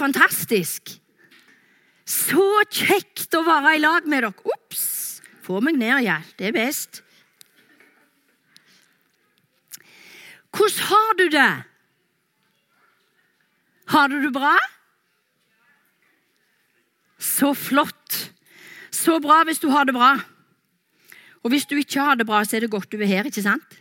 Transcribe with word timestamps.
fantastisk. 0.00 0.96
Så 2.08 2.46
kjekt 2.72 3.36
å 3.38 3.44
være 3.46 3.76
i 3.76 3.82
lag 3.82 4.08
med 4.10 4.24
dere. 4.24 4.34
Ops! 4.56 4.88
Få 5.44 5.60
meg 5.64 5.78
ned, 5.78 6.02
ja. 6.04 6.18
Det 6.38 6.50
er 6.50 6.56
best. 6.56 7.02
Hvordan 10.50 10.86
har 10.90 11.12
du 11.18 11.26
det? 11.30 11.50
Har 13.90 14.10
du 14.10 14.18
det 14.22 14.32
bra? 14.34 14.56
Så 17.20 17.52
flott. 17.54 18.18
Så 18.94 19.18
bra 19.22 19.42
hvis 19.46 19.62
du 19.62 19.68
har 19.72 19.86
det 19.86 19.94
bra. 19.96 20.16
Og 21.40 21.54
hvis 21.54 21.66
du 21.66 21.76
ikke 21.78 22.02
har 22.04 22.18
det 22.18 22.26
bra, 22.28 22.42
så 22.44 22.58
er 22.58 22.66
det 22.66 22.72
godt 22.74 22.90
du 22.92 22.98
er 23.00 23.08
her, 23.10 23.28
ikke 23.30 23.44
sant? 23.44 23.78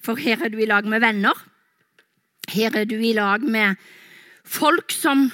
For 0.00 0.20
her 0.20 0.44
er 0.44 0.52
du 0.52 0.60
i 0.60 0.68
lag 0.68 0.86
med 0.88 1.02
venner. 1.02 1.36
Her 2.50 2.76
er 2.78 2.86
du 2.88 2.96
i 2.96 3.14
lag 3.16 3.42
med 3.42 3.80
folk 4.50 4.92
som 4.94 5.28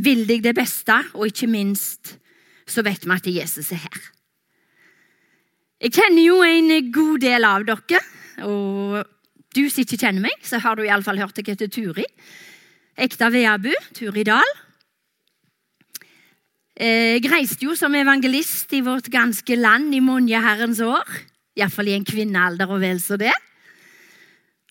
vil 0.00 0.24
deg 0.28 0.44
det 0.44 0.54
beste, 0.56 0.96
og 1.14 1.28
ikke 1.28 1.50
minst 1.50 2.16
så 2.70 2.84
vet 2.86 3.04
vi 3.04 3.16
at 3.16 3.28
Jesus 3.40 3.72
er 3.74 3.82
her. 3.82 4.02
Jeg 5.80 5.96
kjenner 5.96 6.22
jo 6.22 6.40
en 6.44 6.92
god 6.92 7.22
del 7.22 7.46
av 7.48 7.64
dere, 7.66 8.00
og 8.46 9.00
du 9.56 9.64
som 9.66 9.82
ikke 9.82 9.98
kjenner 9.98 10.22
meg, 10.22 10.36
så 10.46 10.60
har 10.62 10.76
du 10.76 10.84
iallfall 10.84 11.18
hørt 11.18 11.40
jeg 11.40 11.50
heter 11.50 11.70
Turi. 11.72 12.04
Ekte 13.00 13.30
Veabu, 13.32 13.72
Turi 13.96 14.22
Dahl. 14.28 14.52
Eh, 16.80 17.16
jeg 17.18 17.30
reiste 17.32 17.66
jo 17.66 17.74
som 17.76 17.94
evangelist 17.96 18.72
i 18.76 18.82
vårt 18.84 19.10
ganske 19.12 19.56
land 19.56 19.94
i 19.96 20.02
mange 20.04 20.38
herrens 20.40 20.82
år. 20.84 21.08
Iallfall 21.58 21.90
i 21.90 21.96
en 21.96 22.06
kvinnealder 22.06 22.70
og 22.70 22.80
vel 22.84 23.00
så 23.02 23.18
det. 23.20 23.34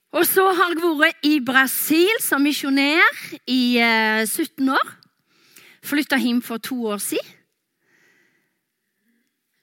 Og 0.10 0.26
så 0.26 0.46
har 0.58 0.74
jeg 0.74 0.94
vært 0.98 1.28
i 1.28 1.36
Brasil 1.46 2.22
som 2.24 2.42
misjonær 2.42 3.20
i 3.46 3.78
17 3.78 4.42
eh, 4.42 4.72
år. 4.74 4.96
Flytta 5.86 6.18
hjem 6.18 6.42
for 6.42 6.62
to 6.62 6.80
år 6.90 7.02
siden. 7.04 7.36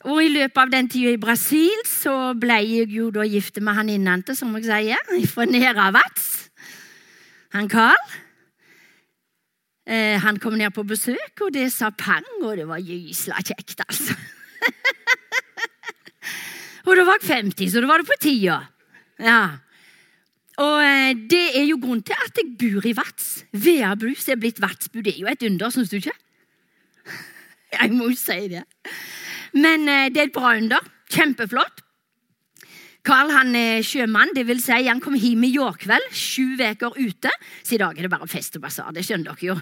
Og 0.06 0.20
I 0.22 0.30
løpet 0.30 0.60
av 0.62 0.70
den 0.70 0.86
tida 0.86 1.10
i 1.10 1.18
Brasil 1.18 1.80
så 1.88 2.30
ble 2.38 2.60
jeg 2.62 2.92
jo 2.94 3.08
da 3.10 3.24
gift 3.26 3.58
med 3.58 3.74
han 3.74 3.90
innante, 3.90 4.36
som 4.38 4.54
jeg 4.54 4.68
sier, 4.68 5.26
fra 5.32 5.48
Neravats. 5.50 6.28
Han 7.56 7.66
Carl. 7.72 8.14
Eh, 9.86 10.14
han 10.22 10.38
kom 10.42 10.54
ned 10.58 10.70
på 10.74 10.86
besøk, 10.86 11.42
og 11.42 11.52
det 11.54 11.72
sa 11.74 11.90
pang, 11.90 12.26
og 12.38 12.54
det 12.58 12.68
var 12.70 12.82
gysla 12.82 13.42
kjekt, 13.42 13.82
altså. 13.82 14.14
og 16.86 16.96
da 16.98 17.04
var 17.06 17.18
jeg 17.22 17.50
50, 17.50 17.70
så 17.74 17.82
da 17.82 17.90
var 17.90 18.02
det 18.02 18.10
på 18.10 18.22
tida. 18.22 18.60
Ja. 19.18 19.65
Og 20.62 20.76
eh, 20.80 21.12
det 21.28 21.46
er 21.58 21.66
jo 21.68 21.76
grunnen 21.80 22.04
til 22.06 22.16
at 22.16 22.38
jeg 22.40 22.54
bor 22.60 22.86
i 22.88 22.94
Vats. 22.96 23.26
Veabrus 23.52 24.24
er 24.32 24.38
blitt 24.40 24.60
Vatsbu. 24.62 25.02
Det 25.04 25.12
er 25.12 25.20
jo 25.20 25.28
et 25.28 25.44
under, 25.50 25.72
syns 25.72 25.92
du 25.92 25.98
ikke? 25.98 26.16
Jeg 27.76 27.92
må 27.92 28.08
jo 28.08 28.16
si 28.16 28.46
det. 28.48 28.62
Men 29.52 29.84
eh, 29.90 30.08
det 30.12 30.22
er 30.22 30.30
et 30.30 30.36
bra 30.36 30.54
under. 30.56 30.80
Kjempeflott. 31.12 31.82
Carl 33.06 33.30
han 33.30 33.52
er 33.54 33.84
sjømann, 33.86 34.32
vil 34.34 34.58
si 34.62 34.80
han 34.88 35.00
kom 35.02 35.14
hjem 35.14 35.44
i 35.46 35.52
går 35.54 35.76
kveld, 35.84 36.08
sju 36.10 36.56
uker 36.58 36.96
ute. 36.96 37.30
Så 37.62 37.76
i 37.76 37.78
dag 37.78 37.94
er 37.94 38.08
det 38.08 38.10
bare 38.10 38.26
fest 38.30 38.56
og 38.58 38.64
basar. 38.64 38.90
Det 38.96 39.04
skjønner 39.06 39.36
dere 39.36 39.52
jo. 39.52 39.56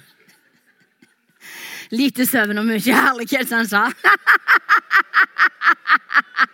Lite 1.98 2.24
søvn 2.24 2.62
og 2.62 2.70
mye 2.70 2.80
herlighet, 2.80 3.50
som 3.50 3.60
han 3.60 3.68
sa. 3.68 3.84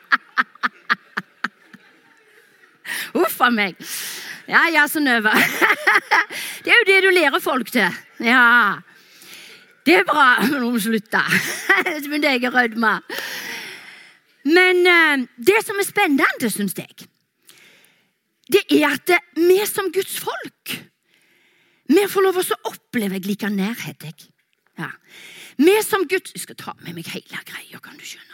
Uff 3.21 3.41
a 3.41 3.50
meg. 3.55 3.78
Ja, 4.50 4.66
ja, 4.72 4.87
Synnøve. 4.91 5.33
Det 6.65 6.72
er 6.72 6.77
jo 6.77 6.87
det 6.88 6.99
du 7.05 7.11
lærer 7.15 7.41
folk 7.43 7.71
til. 7.72 7.88
Ja. 8.25 8.81
Det 9.87 10.00
er 10.00 10.05
bra. 10.09 10.43
Nå 10.44 10.61
må 10.65 10.75
vi 10.75 10.83
slutte. 10.84 11.22
Så 11.87 12.06
begynte 12.06 12.34
jeg 12.34 12.44
å 12.49 12.53
rødme. 12.55 12.93
Men 14.50 14.84
uh, 14.84 15.25
det 15.37 15.60
som 15.65 15.81
er 15.81 15.89
spennende, 15.89 16.50
syns 16.53 16.77
jeg, 16.78 17.09
det 18.50 18.65
er 18.77 18.87
at 18.91 19.12
vi 19.37 19.59
som 19.69 19.91
Guds 19.94 20.16
folk 20.21 20.77
vi 21.91 22.06
får 22.06 22.22
lov 22.22 22.37
til 22.39 22.55
å 22.55 22.71
oppleve 22.71 23.19
jeg 23.19 23.27
liker 23.27 23.50
nærhet. 23.50 24.05
Jeg. 24.06 24.28
Ja. 24.78 24.93
Vi 25.59 25.75
som 25.83 26.06
Guds 26.09 26.33
Jeg 26.37 26.44
skal 26.44 26.59
ta 26.60 26.75
med 26.84 26.94
meg 26.94 27.09
hele 27.10 27.41
greia, 27.49 27.81
kan 27.83 27.99
du 27.99 28.05
skjønne. 28.06 28.29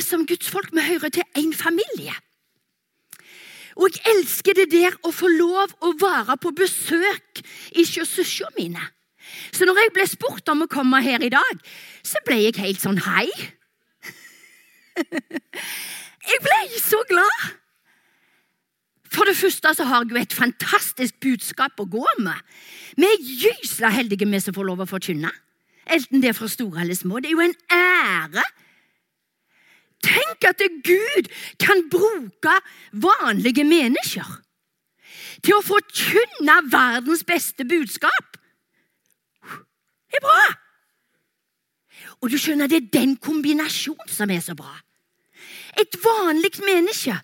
Som 0.00 0.26
Guds 0.26 0.48
folk, 0.50 0.70
vi 0.72 0.80
hører 0.80 1.12
til 1.12 1.22
én 1.38 1.52
familie. 1.52 2.14
Og 3.76 3.88
jeg 3.92 4.16
elsker 4.16 4.56
det 4.56 4.70
der 4.72 4.96
å 5.04 5.12
få 5.12 5.28
lov 5.28 5.72
å 5.80 5.92
være 6.00 6.36
på 6.40 6.52
besøk 6.56 7.40
i 7.76 7.84
søstrene 7.84 8.52
mine. 8.56 8.82
Så 9.52 9.64
når 9.68 9.80
jeg 9.80 9.94
ble 9.96 10.06
spurt 10.10 10.48
om 10.52 10.64
å 10.64 10.70
komme 10.70 11.00
her 11.04 11.22
i 11.24 11.32
dag, 11.32 11.64
så 12.04 12.20
ble 12.26 12.40
jeg 12.42 12.60
helt 12.60 12.82
sånn 12.82 13.00
hei. 13.06 13.28
Jeg 16.22 16.38
ble 16.38 16.58
så 16.78 17.00
glad. 17.08 17.46
For 19.12 19.26
det 19.26 19.34
første 19.34 19.72
så 19.74 19.84
har 19.88 20.04
jeg 20.04 20.12
jo 20.12 20.20
et 20.20 20.36
fantastisk 20.36 21.16
budskap 21.24 21.80
å 21.82 21.86
gå 21.90 22.04
med. 22.22 22.38
Vi 22.94 23.08
er 23.08 23.24
gysla 23.42 23.90
heldige 23.92 24.28
vi 24.30 24.40
som 24.40 24.54
får 24.54 24.68
lov 24.68 24.84
å 24.84 24.88
forkynne. 24.88 25.32
Enten 25.90 26.22
det 26.22 26.30
er 26.30 26.38
for 26.38 26.52
store 26.52 26.84
eller 26.84 26.94
små. 26.94 27.18
Det 27.18 27.32
er 27.32 27.34
jo 27.34 27.42
en 27.42 27.58
ære 27.74 28.44
Tenk 30.02 30.44
at 30.48 30.62
Gud 30.84 31.28
kan 31.62 31.84
bruke 31.90 32.54
vanlige 32.92 33.64
mennesker 33.64 34.28
til 35.42 35.56
å 35.56 35.64
forkynne 35.64 36.58
verdens 36.70 37.24
beste 37.26 37.66
budskap. 37.68 38.38
Det 40.10 40.20
er 40.20 40.24
bra! 40.26 40.44
Og 42.22 42.30
du 42.30 42.38
skjønner, 42.38 42.66
Det 42.66 42.76
er 42.76 43.00
den 43.00 43.16
kombinasjonen 43.16 44.08
som 44.08 44.30
er 44.30 44.40
så 44.40 44.54
bra. 44.54 44.74
Et 45.80 45.96
vanlig 46.04 46.60
menneske 46.62 47.16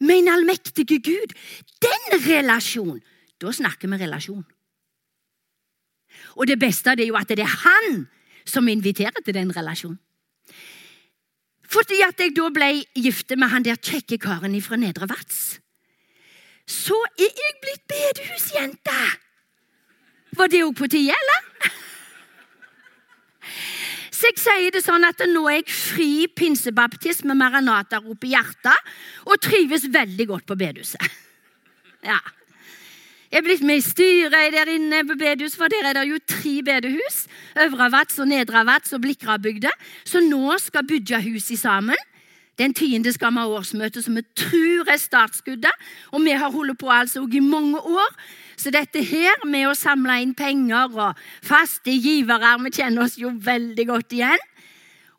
med 0.00 0.18
en 0.18 0.32
allmektig 0.34 0.86
Gud. 0.88 1.34
Den 1.82 2.20
relasjonen 2.26 3.02
Da 3.40 3.52
snakker 3.52 3.88
vi 3.88 3.96
relasjon. 3.96 4.44
Og 6.36 6.46
det 6.46 6.58
beste 6.60 6.90
er 6.90 7.06
jo 7.06 7.16
at 7.16 7.28
det 7.28 7.40
er 7.40 7.54
han 7.64 8.02
som 8.44 8.68
inviterer 8.68 9.24
til 9.24 9.34
den 9.34 9.56
relasjonen. 9.56 9.96
Fordi 11.70 12.00
at 12.02 12.18
jeg 12.18 12.34
da 12.34 12.48
ble 12.50 12.70
gifte 12.98 13.36
med 13.38 13.52
han 13.52 13.66
der 13.66 13.78
kjekke 13.78 14.18
karen 14.22 14.56
fra 14.64 14.78
Nedre 14.80 15.06
Vats. 15.10 15.60
Så 16.66 16.96
er 17.18 17.30
jeg 17.30 17.58
blitt 17.62 17.84
bedehusjente! 17.90 18.98
Var 20.38 20.50
det 20.50 20.62
òg 20.62 20.74
på 20.78 20.86
tide, 20.90 21.14
eller? 21.14 21.70
Så 24.20 24.28
jeg 24.28 24.38
sier 24.38 24.74
det 24.74 24.82
sånn 24.84 25.06
at 25.06 25.22
nå 25.30 25.46
er 25.48 25.60
jeg 25.62 25.72
fri 25.72 26.10
pinsebaptist 26.36 27.24
med 27.26 27.38
Maranata-rop 27.40 28.26
i 28.28 28.34
hjertet 28.34 28.92
og 29.24 29.40
trives 29.42 29.86
veldig 29.90 30.26
godt 30.28 30.46
på 30.50 30.58
bedehuset. 30.60 31.06
Ja. 32.04 32.20
Jeg 33.30 33.38
er 33.38 33.46
blitt 33.46 33.62
med 33.62 33.78
i 33.78 33.82
styret 33.84 34.54
der 34.56 34.68
inne 34.72 35.04
på 35.06 35.14
bedehus, 35.14 35.54
for 35.54 35.70
der 35.70 35.86
er 35.86 35.94
det 35.94 36.08
jo 36.08 36.16
tre 36.26 36.54
bedehus. 36.66 37.28
Øvre 37.62 37.86
Vats 37.92 38.18
og 38.18 38.26
Nedre 38.26 38.64
Vats 38.66 38.92
og 38.92 39.04
Blikrabygda. 39.04 39.70
Så 40.04 40.18
nå 40.24 40.56
skal 40.58 40.86
bygge 40.86 41.20
hus 41.28 41.46
sammen. 41.60 42.00
Den 42.58 42.74
tiende 42.74 43.12
skal 43.14 43.30
vi 43.30 43.38
ha 43.38 43.46
årsmøte 43.46 44.02
som 44.02 44.18
vi 44.18 44.24
tror 44.36 44.90
er 44.90 44.98
startskuddet. 44.98 45.86
Og 46.10 46.24
vi 46.24 46.34
har 46.34 46.50
holdt 46.50 46.78
på 46.78 46.90
altså 46.90 47.22
i 47.32 47.40
mange 47.40 47.78
år. 47.78 48.08
Så 48.56 48.72
dette 48.74 48.98
her 48.98 49.46
med 49.46 49.68
å 49.68 49.76
samle 49.78 50.18
inn 50.24 50.34
penger 50.34 50.90
og 50.90 51.20
faste 51.42 51.94
givere 51.94 52.56
Vi 52.64 52.72
kjenner 52.80 53.04
oss 53.06 53.14
jo 53.16 53.30
veldig 53.30 53.86
godt 53.86 54.12
igjen. 54.12 54.42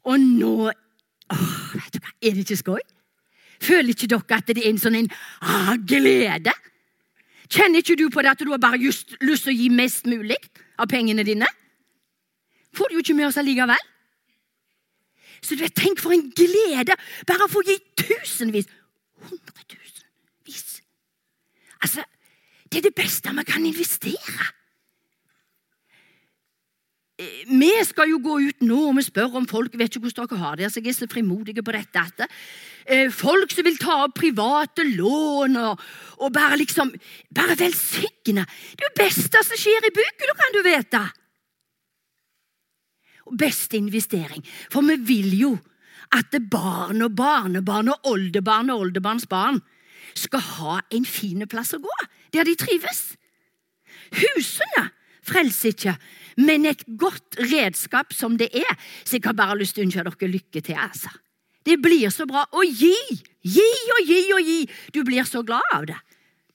Og 0.04 0.20
nå 0.20 0.68
åh, 0.68 1.56
vet 1.78 1.96
du 1.96 2.00
hva, 2.04 2.12
Er 2.22 2.36
det 2.36 2.44
ikke 2.44 2.60
skøy? 2.60 2.84
Føler 3.62 3.96
ikke 3.96 4.12
dere 4.12 4.38
at 4.38 4.52
det 4.52 4.66
er 4.66 4.70
en 4.70 4.84
sånn 4.84 5.00
en 5.00 5.10
ah, 5.40 5.78
glede? 5.78 6.52
Kjenner 7.52 7.84
ikke 7.84 7.98
du 8.00 8.08
på 8.12 8.24
det 8.24 8.32
at 8.32 8.40
du 8.40 8.52
har 8.54 8.62
bare 8.64 8.80
just 8.80 9.16
lyst 9.22 9.44
til 9.46 9.54
å 9.54 9.58
gi 9.58 9.68
mest 9.74 10.08
mulig 10.08 10.38
av 10.80 10.88
pengene 10.92 11.26
dine? 11.28 11.48
Får 12.72 12.88
du 12.88 12.96
jo 12.96 13.04
ikke 13.04 13.18
med 13.18 13.28
oss 13.28 13.40
allikevel. 13.42 13.90
Så 15.42 15.58
du 15.58 15.64
vet, 15.66 15.76
Tenk 15.76 16.00
for 16.00 16.14
en 16.16 16.30
glede 16.38 16.96
bare 17.28 17.48
å 17.48 17.52
få 17.52 17.64
gi 17.68 17.76
tusenvis, 18.00 18.70
hundretusenvis. 19.26 20.82
Altså, 21.82 22.06
Det 22.72 22.78
er 22.80 22.88
det 22.88 22.96
beste 22.96 23.34
vi 23.36 23.44
kan 23.44 23.66
investere. 23.66 24.46
Vi 27.48 27.72
skal 27.86 28.10
jo 28.10 28.20
gå 28.24 28.38
ut 28.48 28.64
nå 28.66 28.78
og 28.90 28.98
vi 28.98 29.04
spør 29.06 29.38
om 29.38 29.48
folk 29.50 29.74
vet 29.78 29.92
ikke 29.92 30.08
hvordan 30.08 30.30
dere 30.32 30.42
har 30.42 30.60
det. 30.60 30.72
så 30.72 30.82
jeg 30.82 30.90
er 30.90 30.98
så 30.98 31.08
frimodige 31.12 31.64
på 31.64 31.74
dette. 31.76 32.02
At, 32.02 32.32
eh, 32.86 33.10
folk 33.12 33.52
som 33.52 33.66
vil 33.66 33.78
ta 33.78 34.04
opp 34.06 34.16
private 34.18 34.84
lån 34.84 35.58
og, 35.62 35.82
og 36.18 36.34
bare 36.34 36.58
liksom 36.58 36.94
bare 37.30 37.58
velsigne. 37.60 38.46
Det 38.46 38.86
er 38.86 38.90
jo 38.90 39.00
beste 39.04 39.44
som 39.44 39.58
skjer 39.58 39.86
i 39.86 39.94
bygget, 39.94 40.38
kan 40.38 40.56
du 40.56 40.62
vite. 40.66 41.04
Beste 43.38 43.78
investering. 43.78 44.44
For 44.72 44.82
vi 44.82 44.96
vil 44.96 45.38
jo 45.40 45.58
at 46.12 46.34
barn 46.52 47.02
og 47.06 47.16
barnebarn 47.16 47.92
og 47.94 48.10
oldebarn 48.12 48.70
og 48.70 48.88
oldebarns 48.88 49.28
barn 49.28 49.62
skal 50.16 50.42
ha 50.58 50.80
en 50.92 51.06
fin 51.06 51.46
plass 51.48 51.74
å 51.76 51.80
gå, 51.80 51.98
der 52.34 52.44
de 52.44 52.56
trives. 52.60 53.14
Husene 54.12 54.90
frelser 55.24 55.72
ikke, 55.72 55.96
men 56.38 56.66
et 56.70 56.84
godt 57.00 57.40
redskap 57.40 58.14
som 58.14 58.38
det 58.38 58.52
er. 58.56 58.78
Så 59.04 59.18
jeg 59.18 59.26
har 59.26 59.38
bare 59.38 59.58
lyst 59.60 59.76
til 59.76 59.84
å 59.84 59.90
ønske 59.90 60.06
dere 60.08 60.32
lykke 60.32 60.62
til. 60.62 60.78
altså. 60.78 61.12
Det 61.66 61.78
blir 61.82 62.10
så 62.10 62.26
bra. 62.26 62.46
å 62.52 62.64
gi! 62.64 62.96
Gi 63.42 63.70
og 63.98 64.08
gi 64.08 64.22
og 64.34 64.42
gi! 64.46 64.62
Du 64.94 65.04
blir 65.04 65.24
så 65.28 65.44
glad 65.46 65.66
av 65.74 65.86
det. 65.90 66.00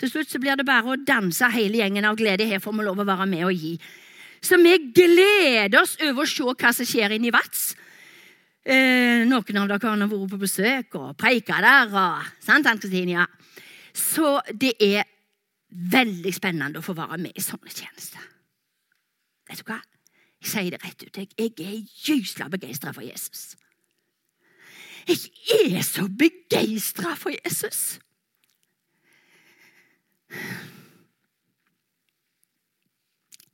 Til 0.00 0.10
slutt 0.10 0.30
så 0.30 0.40
blir 0.42 0.58
det 0.58 0.66
bare 0.66 0.92
å 0.92 0.98
danse 1.00 1.48
hele 1.54 1.80
gjengen 1.80 2.04
av 2.04 2.18
glede. 2.18 2.46
Her 2.46 2.60
får 2.60 2.74
vi 2.76 2.84
lov 2.84 3.00
å 3.00 3.08
være 3.08 3.26
med 3.30 3.46
og 3.46 3.54
gi. 3.54 3.76
Så 4.44 4.58
vi 4.60 4.76
gleder 4.94 5.80
oss 5.80 5.96
over 6.02 6.26
å 6.26 6.28
se 6.28 6.44
hva 6.44 6.72
som 6.74 6.86
skjer 6.86 7.16
i 7.16 7.32
Vats. 7.32 7.74
Eh, 8.66 9.22
noen 9.30 9.60
av 9.62 9.68
dere 9.70 9.78
har 9.94 10.08
vært 10.10 10.30
på 10.32 10.40
besøk 10.42 10.98
og 10.98 11.16
preika 11.16 11.60
der. 11.62 11.92
Og, 11.94 12.32
sant, 12.44 12.66
Ann-Kristin? 12.66 13.14
Så 13.96 14.40
det 14.52 14.74
er 14.82 15.06
veldig 15.70 16.32
spennende 16.34 16.82
å 16.82 16.84
få 16.84 16.94
være 16.96 17.18
med 17.22 17.36
i 17.36 17.44
sånne 17.44 17.72
tjenester. 17.72 18.35
Vet 19.48 19.62
du 19.62 19.70
hva? 19.70 19.78
Jeg 20.42 20.50
sier 20.50 20.74
det 20.74 20.82
rett 20.84 21.04
ut. 21.06 21.16
Jeg, 21.16 21.52
er 21.58 21.78
gysla 22.06 22.48
begeistra 22.52 22.92
for 22.94 23.06
Jesus. 23.06 23.56
Jeg 25.06 25.70
er 25.78 25.82
så 25.86 26.08
begeistra 26.18 27.14
for 27.14 27.30
Jesus. 27.34 27.98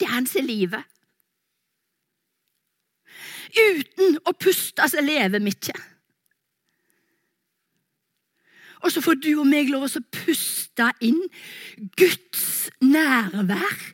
Det 0.01 0.09
er 0.09 0.15
hans 0.17 0.35
livet. 0.41 0.89
Uten 3.53 4.17
å 4.25 4.33
puste 4.33 4.87
så 4.89 5.03
lever 5.05 5.43
vi 5.45 5.53
ikke. 5.53 5.77
Og 8.83 8.91
så 8.91 9.03
får 9.05 9.21
du 9.23 9.31
og 9.37 9.47
meg 9.47 9.69
lov 9.71 9.85
å 9.87 10.07
puste 10.17 10.89
inn 11.05 11.21
Guds 12.01 12.71
nærvær 12.83 13.93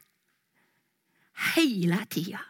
hele 1.55 1.99
tida. 2.11 2.41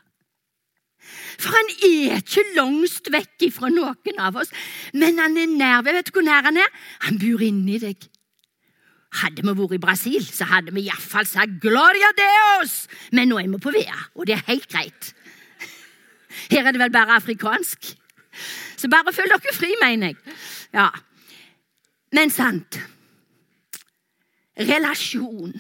For 1.39 1.55
han 1.55 1.71
er 1.87 2.19
ikke 2.19 2.45
langst 2.57 3.09
vekk 3.13 3.49
fra 3.55 3.71
noen 3.73 4.21
av 4.21 4.37
oss, 4.41 4.51
men 4.93 5.21
han 5.23 5.39
er 5.39 5.51
nær. 5.51 5.85
Vet 5.87 6.09
du 6.09 6.17
hvor 6.17 6.27
nær 6.27 6.49
han 6.49 6.59
er? 6.61 6.73
Han 7.07 7.21
bor 7.23 7.45
inni 7.45 7.79
deg. 7.83 8.09
Hadde 9.23 9.41
vi 9.41 9.55
vært 9.57 9.79
i 9.79 9.81
Brasil, 9.81 10.25
så 10.25 10.45
hadde 10.51 10.75
vi 10.77 10.85
iallfall 10.89 11.27
sagt 11.27 11.61
'Gloria 11.63 12.11
Deos', 12.19 12.89
men 13.13 13.31
nå 13.31 13.39
er 13.41 13.49
vi 13.49 13.61
på 13.63 13.73
Vea, 13.73 13.97
og 14.15 14.27
det 14.27 14.37
er 14.37 14.45
helt 14.51 14.69
greit. 14.69 15.15
Her 16.51 16.67
er 16.67 16.73
det 16.73 16.81
vel 16.81 16.93
bare 16.93 17.17
afrikansk. 17.17 17.97
Så 18.77 18.89
bare 18.89 19.13
følg 19.13 19.33
dere 19.33 19.55
fri, 19.55 19.73
mener 19.81 20.13
jeg. 20.13 20.17
Ja. 20.75 20.91
Men 22.13 22.31
sant 22.31 22.79
Relasjon. 24.59 25.55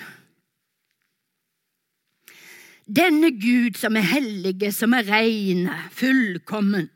Denne 2.89 3.31
Gud 3.37 3.77
som 3.77 3.97
er 3.97 4.07
hellige, 4.09 4.73
som 4.73 4.95
er 4.97 5.11
reine, 5.11 5.75
fullkommen. 5.93 6.89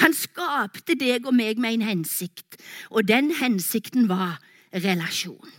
Han 0.00 0.14
skapte 0.14 0.94
deg 0.94 1.26
og 1.26 1.34
meg 1.34 1.58
med 1.58 1.80
en 1.80 1.88
hensikt, 1.88 2.60
og 2.90 3.08
den 3.08 3.32
hensikten 3.36 4.06
var 4.08 4.38
relasjon. 4.72 5.50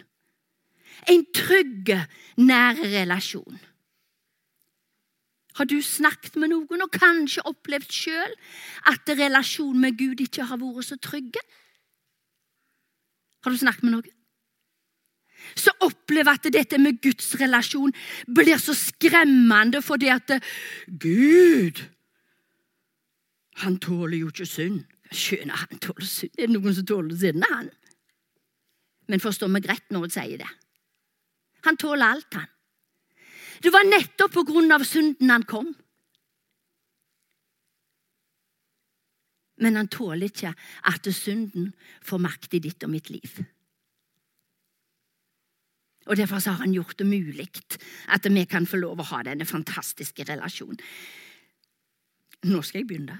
En 1.12 1.26
trygg, 1.36 1.92
nær 2.38 2.80
relasjon. 2.80 3.60
Har 5.60 5.68
du 5.68 5.82
snakket 5.84 6.38
med 6.40 6.54
noen 6.54 6.86
og 6.86 6.94
kanskje 6.96 7.44
opplevd 7.50 7.92
sjøl 7.92 8.36
at 8.88 9.10
relasjonen 9.20 9.84
med 9.84 10.00
Gud 10.00 10.24
ikke 10.24 10.48
har 10.48 10.62
vært 10.62 10.88
så 10.88 10.98
trygge? 11.02 11.44
Har 13.44 13.52
du 13.52 13.60
snakket 13.60 13.84
med 13.84 13.98
noen? 13.98 14.21
Så 15.56 15.74
opplever 15.84 16.38
at 16.38 16.48
dette 16.54 16.80
med 16.82 17.02
Guds 17.04 17.34
relasjon 17.40 17.94
blir 18.28 18.62
så 18.62 18.76
skremmende 18.78 19.82
fordi 19.84 20.12
at 20.14 20.38
Gud 20.88 21.84
Han 23.62 23.76
tåler 23.84 24.18
jo 24.18 24.30
ikke 24.32 24.48
synd. 24.48 24.80
Skjønner 25.12 25.60
han 25.60 25.80
tåler 25.84 26.08
synd? 26.08 26.32
Er 26.40 26.48
det 26.48 26.56
noen 26.56 26.74
som 26.74 26.86
tåler 26.88 27.18
synd? 27.20 27.44
Han? 27.52 27.68
Men 29.12 29.22
forstår 29.22 29.52
meg 29.52 29.68
rett 29.70 29.92
når 29.92 30.08
hun 30.08 30.14
sier 30.14 30.40
det. 30.40 30.50
Han 31.68 31.78
tåler 31.78 32.08
alt, 32.08 32.34
han. 32.40 32.48
Det 33.62 33.70
var 33.74 33.86
nettopp 33.86 34.34
på 34.34 34.46
grunn 34.48 34.72
av 34.74 34.86
synden 34.88 35.30
han 35.30 35.46
kom. 35.46 35.70
Men 39.62 39.78
han 39.78 39.92
tåler 39.94 40.32
ikke 40.32 40.56
at 40.90 41.10
synden 41.14 41.70
får 42.02 42.24
makt 42.24 42.56
i 42.58 42.64
ditt 42.64 42.82
og 42.88 42.94
mitt 42.96 43.12
liv. 43.14 43.44
Og 46.06 46.18
Derfor 46.18 46.42
har 46.50 46.64
han 46.64 46.74
gjort 46.74 46.98
det 47.00 47.08
mulig 47.08 47.50
at 48.10 48.26
vi 48.26 48.46
kan 48.46 48.66
få 48.68 48.80
lov 48.82 49.00
å 49.00 49.10
ha 49.14 49.22
denne 49.24 49.46
fantastiske 49.46 50.26
relasjonen. 50.28 50.80
Nå 52.50 52.62
skal 52.66 52.82
jeg 52.82 52.88
begynne. 52.90 53.20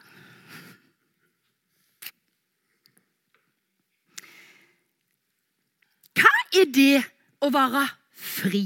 Hva 6.18 6.34
er 6.58 6.74
det 6.74 7.04
å 7.46 7.52
være 7.54 7.86
fri? 8.18 8.66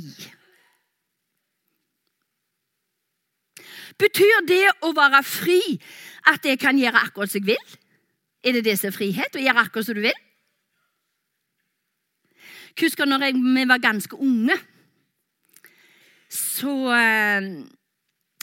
Betyr 4.00 4.48
det 4.48 4.64
å 4.84 4.92
være 4.96 5.22
fri 5.28 5.60
at 6.32 6.48
jeg 6.48 6.60
kan 6.60 6.80
gjøre 6.80 7.04
akkurat 7.08 7.32
som 7.32 7.44
jeg 7.44 7.56
vil? 7.56 7.76
Er 8.46 8.56
det 8.56 8.66
det 8.68 8.80
som 8.80 8.92
er 8.92 8.96
frihet? 8.96 9.36
Å 9.36 9.44
gjøre 9.44 9.68
akkurat 9.68 9.88
som 9.88 10.00
du 10.00 10.04
vil? 10.08 10.25
Husker 12.82 13.08
når 13.08 13.30
jeg, 13.30 13.40
vi 13.40 13.64
var 13.70 13.84
ganske 13.84 14.18
unge, 14.20 14.58
så 16.32 16.74
eh, 16.92 17.48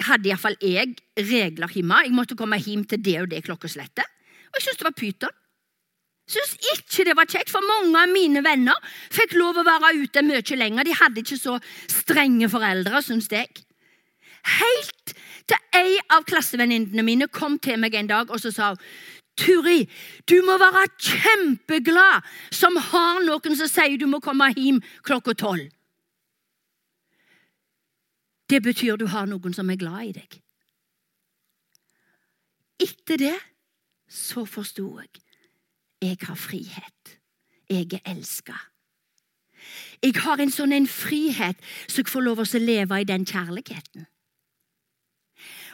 hadde 0.06 0.31
iallfall 0.31 0.56
jeg 0.62 0.94
regler 1.19 1.75
hjemme. 1.75 2.00
Jeg 2.06 2.17
måtte 2.17 2.38
komme 2.38 2.61
hjem 2.61 2.87
til 2.88 3.02
det 3.05 3.19
og 3.20 3.31
det 3.32 3.43
klokkeslettet. 3.44 4.08
Og 4.52 4.58
jeg 4.58 4.67
syntes 4.67 4.81
det 4.81 4.88
var 4.88 4.99
pyton. 4.99 5.38
Syns 6.32 6.55
ikke 6.73 7.05
det 7.08 7.17
var 7.19 7.29
kjekt, 7.29 7.50
for 7.50 7.64
mange 7.67 7.99
av 7.99 8.12
mine 8.12 8.40
venner 8.46 8.79
fikk 9.12 9.34
lov 9.37 9.58
å 9.58 9.67
være 9.67 9.96
ute 10.05 10.23
mye 10.25 10.56
lenger. 10.56 10.87
De 10.87 10.94
hadde 10.96 11.20
ikke 11.25 11.40
så 11.40 11.58
strenge 11.90 12.49
foreldre, 12.49 13.02
syns 13.04 13.28
jeg. 13.33 13.50
Helt 14.59 15.14
til 15.50 15.59
ei 15.76 15.99
av 16.14 16.25
klassevenninnene 16.26 17.04
mine 17.06 17.28
kom 17.28 17.59
til 17.62 17.80
meg 17.83 17.95
en 17.99 18.11
dag 18.11 18.30
og 18.30 18.40
så 18.40 18.52
sa 18.54 18.73
hun, 18.73 18.87
Turi, 19.38 19.88
du 20.28 20.42
må 20.44 20.58
være 20.60 20.84
kjempeglad 21.00 22.26
som 22.52 22.76
har 22.76 23.22
noen 23.24 23.56
som 23.56 23.70
sier 23.70 23.96
du 23.98 24.06
må 24.10 24.20
komme 24.20 24.50
hjem 24.56 24.82
klokka 25.06 25.34
tolv. 25.38 25.70
Det 28.52 28.60
betyr 28.60 28.98
du 29.00 29.06
har 29.08 29.26
noen 29.30 29.54
som 29.56 29.70
er 29.72 29.80
glad 29.80 30.10
i 30.10 30.14
deg. 30.18 30.38
Etter 32.82 33.20
det 33.20 33.36
så 34.12 34.44
forsto 34.44 34.88
jeg 35.00 35.22
jeg 36.02 36.18
har 36.22 36.34
frihet. 36.34 37.18
Jeg 37.70 37.92
er 37.92 38.00
elska. 38.10 38.56
Jeg 40.02 40.18
har 40.18 40.40
en 40.42 40.50
sånn 40.50 40.74
en 40.74 40.88
frihet 40.90 41.60
så 41.86 42.02
jeg 42.02 42.10
får 42.10 42.24
lov 42.26 42.42
til 42.42 42.58
å 42.58 42.66
leve 42.66 42.98
i 43.00 43.06
den 43.06 43.26
kjærligheten. 43.28 44.08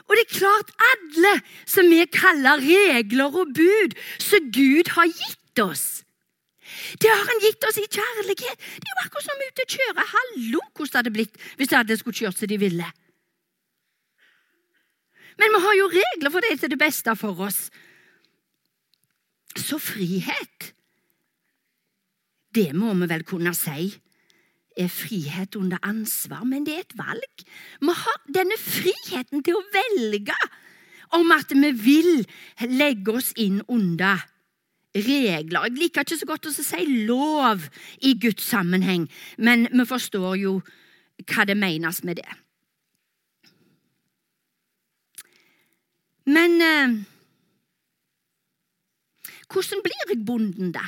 Og 0.08 0.16
det 0.16 0.24
er 0.24 0.36
klart 0.38 0.70
alle 0.90 1.34
som 1.68 1.88
vi 1.92 2.00
kaller 2.12 2.62
regler 2.64 3.34
og 3.42 3.52
bud, 3.56 3.96
som 4.22 4.52
Gud 4.54 4.92
har 4.96 5.10
gitt 5.10 5.62
oss. 5.62 5.86
Det 7.00 7.10
har 7.10 7.24
han 7.28 7.42
gitt 7.42 7.64
oss 7.68 7.80
i 7.80 7.84
kjærlighet. 7.84 8.64
Det 8.80 8.88
er 8.88 8.94
jo 8.94 9.04
akkurat 9.04 9.26
som 9.26 9.44
ute 9.44 9.64
å 9.64 9.70
kjøre. 9.74 10.06
Hallo, 10.14 10.62
hvordan 10.72 10.88
det 10.88 10.98
hadde 11.00 11.14
blitt 11.16 11.38
hvis 11.60 11.76
alle 11.76 11.98
skulle 12.00 12.20
kjørt 12.22 12.40
som 12.40 12.50
de 12.50 12.58
ville. 12.60 12.88
Men 15.38 15.54
vi 15.54 15.62
har 15.64 15.76
jo 15.78 15.90
regler 15.92 16.34
for 16.34 16.44
det 16.44 16.56
til 16.60 16.72
det 16.72 16.80
beste 16.80 17.14
for 17.18 17.44
oss. 17.46 17.68
Så 19.58 19.78
frihet, 19.82 20.72
det 22.54 22.70
må 22.76 22.94
vi 22.98 23.08
vel 23.10 23.24
kunne 23.26 23.52
si 23.56 23.90
er 24.78 24.88
frihet 24.92 25.56
under 25.58 25.80
ansvar, 25.82 26.44
men 26.47 26.66
det 26.66 26.75
er 26.76 26.87
et 26.87 26.97
valg. 26.99 27.44
Vi 27.82 27.94
har 28.02 28.18
denne 28.35 28.58
friheten 28.61 29.44
til 29.44 29.58
å 29.58 29.66
velge 29.75 30.37
om 31.18 31.32
at 31.35 31.52
vi 31.54 31.70
vil 31.73 32.11
legge 32.70 33.16
oss 33.18 33.32
inn 33.37 33.62
under 33.68 34.23
regler. 34.94 35.68
Jeg 35.68 35.78
liker 35.78 36.04
ikke 36.04 36.20
så 36.20 36.28
godt 36.28 36.50
å 36.50 36.54
si 36.54 36.85
lov 37.08 37.64
i 38.04 38.14
Guds 38.20 38.47
sammenheng, 38.49 39.08
men 39.38 39.68
vi 39.73 39.88
forstår 39.88 40.37
jo 40.40 40.58
hva 41.28 41.47
det 41.49 41.58
menes 41.58 42.02
med 42.06 42.20
det. 42.20 42.28
Men 46.28 46.61
eh, 46.61 46.97
hvordan 49.49 49.80
blir 49.85 50.02
jeg 50.04 50.25
bonden, 50.28 50.73
da? 50.76 50.85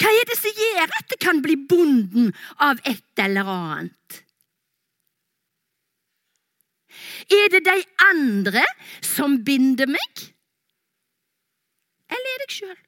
Hva 0.00 0.10
er 0.10 0.28
det 0.28 0.38
som 0.38 0.62
gjør 0.64 0.94
at 0.98 1.10
det 1.12 1.20
kan 1.22 1.42
bli 1.44 1.56
bonden 1.70 2.32
av 2.62 2.80
et 2.88 3.24
eller 3.24 3.50
annet? 3.50 4.20
Er 7.32 7.50
det 7.52 7.64
de 7.66 7.76
andre 8.10 8.64
som 9.04 9.38
binder 9.44 9.88
meg, 9.90 10.24
eller 12.12 12.34
er 12.34 12.42
det 12.42 12.50
jeg 12.50 12.58
sjøl? 12.58 12.80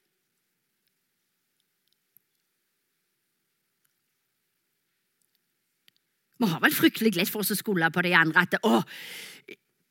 Vi 6.37 6.45
har 6.51 6.61
vel 6.61 6.75
fryktelig 6.75 7.15
lett 7.17 7.31
for 7.33 7.41
oss 7.41 7.55
å 7.55 7.57
skole 7.57 7.89
på 7.89 8.03
de 8.05 8.13
andre 8.13 8.43
at 8.45 8.59
å, 8.61 8.83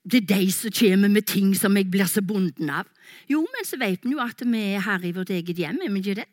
det 0.07 0.21
er 0.23 0.29
de 0.31 0.47
som 0.55 0.71
kommer 0.71 1.11
med 1.11 1.27
ting 1.27 1.51
som 1.59 1.75
jeg 1.75 1.91
blir 1.91 2.07
så 2.07 2.23
bonden 2.23 2.71
av. 2.71 2.87
Jo, 3.27 3.43
men 3.51 3.67
så 3.67 3.79
vet 3.81 4.07
vi 4.07 4.15
jo 4.15 4.23
at 4.23 4.45
vi 4.47 4.63
er 4.77 4.85
her 4.87 5.03
i 5.03 5.15
vårt 5.17 5.35
eget 5.35 5.59
hjem, 5.59 5.83
er 5.83 5.91
vi 5.91 6.05
ikke 6.05 6.21
det? 6.23 6.29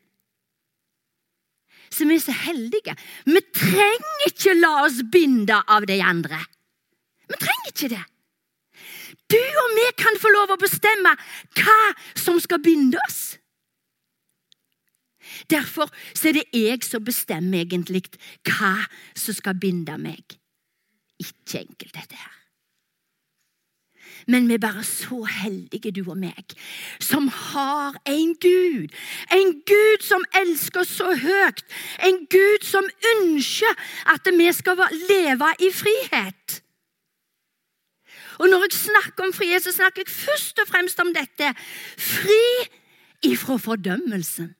Vi 1.98 2.16
er 2.16 2.22
så 2.22 2.34
heldige. 2.34 2.96
Vi 3.26 3.40
trenger 3.54 4.26
ikke 4.28 4.56
la 4.58 4.72
oss 4.84 5.00
binde 5.12 5.60
av 5.68 5.86
de 5.86 6.00
andre. 6.02 6.40
Vi 7.30 7.38
trenger 7.40 7.70
ikke 7.70 7.92
det. 7.94 8.02
Du 9.30 9.40
og 9.40 9.70
vi 9.78 9.86
kan 9.98 10.18
få 10.20 10.30
lov 10.34 10.52
å 10.54 10.60
bestemme 10.60 11.14
hva 11.58 11.78
som 12.18 12.40
skal 12.42 12.60
binde 12.62 13.00
oss. 13.06 13.38
Derfor 15.50 15.90
er 16.24 16.36
det 16.36 16.44
jeg 16.52 16.84
som 16.84 17.04
bestemmer 17.04 17.64
egentlig 17.64 18.04
hva 18.48 18.76
som 19.16 19.36
skal 19.36 19.56
binde 19.60 19.96
meg. 20.00 20.38
Ikke 21.22 21.62
enkelt, 21.64 21.94
dette 21.94 22.18
her. 22.18 22.43
Men 24.26 24.48
vi 24.48 24.54
er 24.56 24.62
bare 24.62 24.84
så 24.84 25.22
heldige, 25.28 25.92
du 25.92 26.02
og 26.10 26.18
meg, 26.18 26.56
som 27.00 27.28
har 27.28 27.96
en 28.08 28.34
Gud. 28.40 28.92
En 29.32 29.52
Gud 29.68 30.04
som 30.04 30.24
elsker 30.40 30.80
oss 30.80 30.96
så 30.98 31.14
høyt. 31.20 31.64
En 32.06 32.24
Gud 32.30 32.64
som 32.64 32.88
ønsker 33.14 33.80
at 34.14 34.28
vi 34.38 34.52
skal 34.52 34.80
leve 35.08 35.50
i 35.60 35.70
frihet. 35.72 36.60
Og 38.38 38.48
når 38.50 38.66
jeg 38.66 38.78
snakker 38.78 39.24
om 39.28 39.32
frihet, 39.32 39.62
så 39.62 39.72
snakker 39.72 40.02
jeg 40.02 40.10
først 40.10 40.58
og 40.58 40.68
fremst 40.68 41.00
om 41.00 41.12
dette. 41.14 41.52
Fri 41.98 42.42
ifra 43.30 43.56
fordømmelsen. 43.56 44.54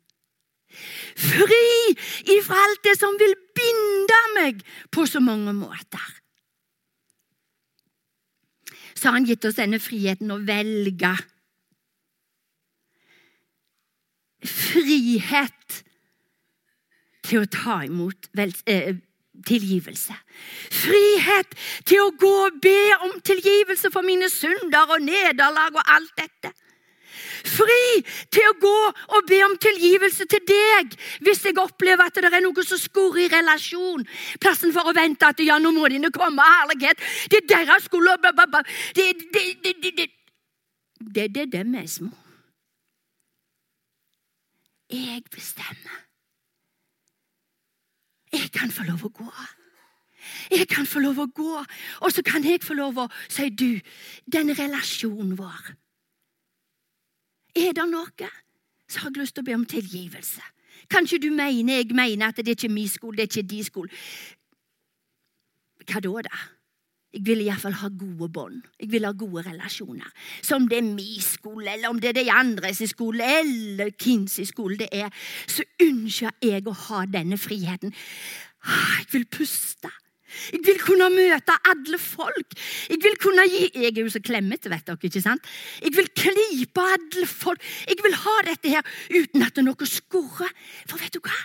Fri 1.17 1.95
ifra 2.37 2.59
alt 2.67 2.85
det 2.87 2.97
som 2.99 3.19
vil 3.19 3.35
binde 3.55 4.21
meg 4.39 4.63
på 4.95 5.07
så 5.07 5.23
mange 5.23 5.53
måter. 5.57 6.07
Så 8.95 9.09
har 9.09 9.19
han 9.19 9.29
gitt 9.29 9.45
oss 9.45 9.59
denne 9.59 9.81
friheten 9.83 10.31
å 10.31 10.41
velge. 10.47 11.13
Frihet 14.45 15.81
til 17.25 17.43
å 17.43 17.51
ta 17.51 17.81
imot 17.87 18.29
vel, 18.37 18.53
eh, 18.67 18.97
tilgivelse. 19.47 20.15
Frihet 20.71 21.55
til 21.89 22.05
å 22.05 22.11
gå 22.19 22.35
og 22.47 22.61
be 22.63 22.93
om 23.07 23.21
tilgivelse 23.21 23.91
for 23.91 24.07
mine 24.07 24.29
synder 24.31 24.93
og 24.95 25.03
nederlag 25.03 25.75
og 25.75 25.83
alt 25.97 26.13
dette. 26.21 26.53
Fri 27.45 28.03
til 28.33 28.49
å 28.51 28.57
gå 28.63 28.79
og 29.17 29.29
be 29.29 29.41
om 29.47 29.57
tilgivelse 29.61 30.27
til 30.31 30.43
deg 30.49 30.97
hvis 31.25 31.45
jeg 31.47 31.59
opplever 31.61 32.09
at 32.09 32.19
det 32.19 32.33
er 32.33 32.45
noe 32.45 32.67
som 32.67 32.81
skurrer 32.81 33.27
i 33.27 33.31
relasjon. 33.33 34.05
Plassen 34.43 34.75
for 34.75 34.91
å 34.91 34.97
vente 34.97 35.29
at 35.29 35.41
ja, 35.45 35.59
nå 35.63 35.73
må 35.75 35.89
dine 35.93 36.13
komme, 36.15 36.43
herlighet. 36.59 37.01
Det 37.31 37.43
er 37.43 37.49
deres 37.53 37.89
skole 37.89 38.17
Det 38.23 38.33
er 38.33 38.47
det, 38.95 39.09
det, 39.63 39.75
det, 39.83 39.97
det. 39.97 40.11
Det, 41.05 41.29
det 41.53 41.65
vi 41.67 41.79
er 41.79 41.87
små. 41.91 42.11
Jeg 44.91 45.23
bestemmer. 45.31 46.01
Jeg 48.33 48.51
kan 48.53 48.71
få 48.71 48.85
lov 48.89 49.05
å 49.07 49.11
gå. 49.15 49.31
Jeg 50.51 50.69
kan 50.69 50.87
få 50.89 51.03
lov 51.05 51.19
å 51.21 51.27
gå, 51.37 51.63
og 52.01 52.13
så 52.13 52.23
kan 52.25 52.45
jeg 52.45 52.63
få 52.65 52.77
lov 52.79 52.99
å 53.03 53.09
si 53.29 53.51
du, 53.53 53.81
den 54.25 54.55
relasjonen 54.57 55.35
vår 55.39 55.75
er 57.55 57.73
det 57.77 57.87
noe, 57.91 58.31
så 58.89 59.01
har 59.01 59.11
jeg 59.11 59.23
lyst 59.23 59.37
til 59.37 59.45
å 59.45 59.49
be 59.49 59.57
om 59.57 59.69
tilgivelse. 59.69 60.43
Kanskje 60.91 61.21
du 61.23 61.31
mener 61.33 61.81
jeg 61.81 61.95
mener 61.95 62.29
at 62.29 62.41
det 62.41 62.53
er 62.53 62.59
ikke 62.59 62.75
min 62.75 62.91
skole, 62.91 63.17
det 63.17 63.25
er 63.25 63.31
ikke 63.33 63.51
din 63.55 63.65
skole. 63.65 64.03
Hva 65.85 66.01
da, 66.01 66.13
da? 66.29 66.43
Jeg 67.15 67.23
vil 67.29 67.45
iallfall 67.45 67.77
ha 67.79 67.89
gode 67.95 68.29
bånd. 68.35 68.63
Jeg 68.81 68.91
vil 68.91 69.05
ha 69.07 69.13
gode 69.15 69.45
relasjoner. 69.47 70.09
Så 70.43 70.57
om 70.59 70.67
det 70.69 70.81
er 70.81 70.87
min 70.89 71.21
skole, 71.23 71.77
eller 71.77 71.93
om 71.93 72.01
det 72.03 72.11
er 72.11 72.17
de 72.19 72.33
andres 72.33 72.83
skole, 72.91 73.23
eller 73.41 73.93
hvem 73.95 74.27
skole 74.27 74.81
det 74.83 74.89
er, 74.91 75.13
så 75.47 75.63
ønsker 75.83 76.35
jeg 76.43 76.67
å 76.67 76.75
ha 76.89 77.05
denne 77.07 77.39
friheten. 77.39 77.95
Ah, 78.67 78.99
jeg 79.05 79.13
vil 79.13 79.29
puste. 79.31 79.93
Jeg 80.53 80.61
vil 80.67 80.81
kunne 80.83 81.09
møte 81.15 81.57
alle 81.71 81.99
folk. 82.01 82.57
Jeg 82.91 83.01
vil 83.03 83.17
kunne 83.23 83.47
gi 83.49 83.71
Jeg 83.75 83.93
er 83.93 84.03
jo 84.03 84.13
så 84.13 84.21
klemmete, 84.25 84.71
vet 84.71 84.87
dere. 84.87 84.99
ikke 85.03 85.23
sant? 85.23 85.43
Jeg 85.83 85.97
vil 85.97 86.09
klype 86.17 86.81
alle 86.81 87.27
folk. 87.27 87.63
Jeg 87.89 87.99
vil 88.03 88.15
ha 88.25 88.37
dette 88.51 88.69
her 88.69 88.83
uten 89.11 89.43
at 89.43 89.55
det 89.55 89.65
er 89.65 89.69
noe 89.71 89.89
skurrer. 89.89 90.53
For 90.89 90.99
vet 90.99 91.15
du 91.15 91.21
hva? 91.21 91.41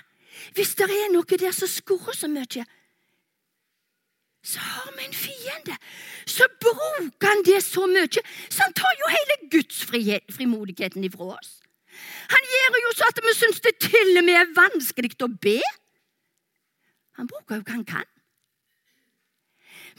Hvis 0.55 0.75
det 0.75 0.89
er 0.89 1.09
noe 1.13 1.39
der 1.39 1.51
som 1.55 1.67
skurrer 1.67 2.15
så 2.15 2.27
mye, 2.31 2.65
så 4.43 4.59
har 4.59 4.93
vi 4.97 5.05
en 5.05 5.13
fiende. 5.13 5.75
Så 6.25 6.47
bruker 6.61 7.27
han 7.27 7.43
det 7.45 7.63
så 7.63 7.85
mye, 7.87 8.23
så 8.49 8.63
han 8.63 8.73
tar 8.73 8.93
jo 9.01 9.11
hele 9.11 9.35
Guds 9.51 9.83
frimodigheten 10.35 11.03
ifra 11.03 11.35
oss. 11.35 11.59
Han 12.31 12.47
gjør 12.53 12.79
jo 12.85 12.93
så 12.95 13.09
at 13.09 13.19
vi 13.25 13.33
syns 13.35 13.59
det 13.65 13.75
til 13.83 14.17
og 14.21 14.25
med 14.25 14.39
er 14.39 14.55
vanskelig 14.55 15.11
å 15.25 15.29
be. 15.41 15.59
Han 17.19 17.27
bruker 17.27 17.59
jo 17.59 17.65
hva 17.65 17.75
han 17.75 17.85
kan. 17.87 18.07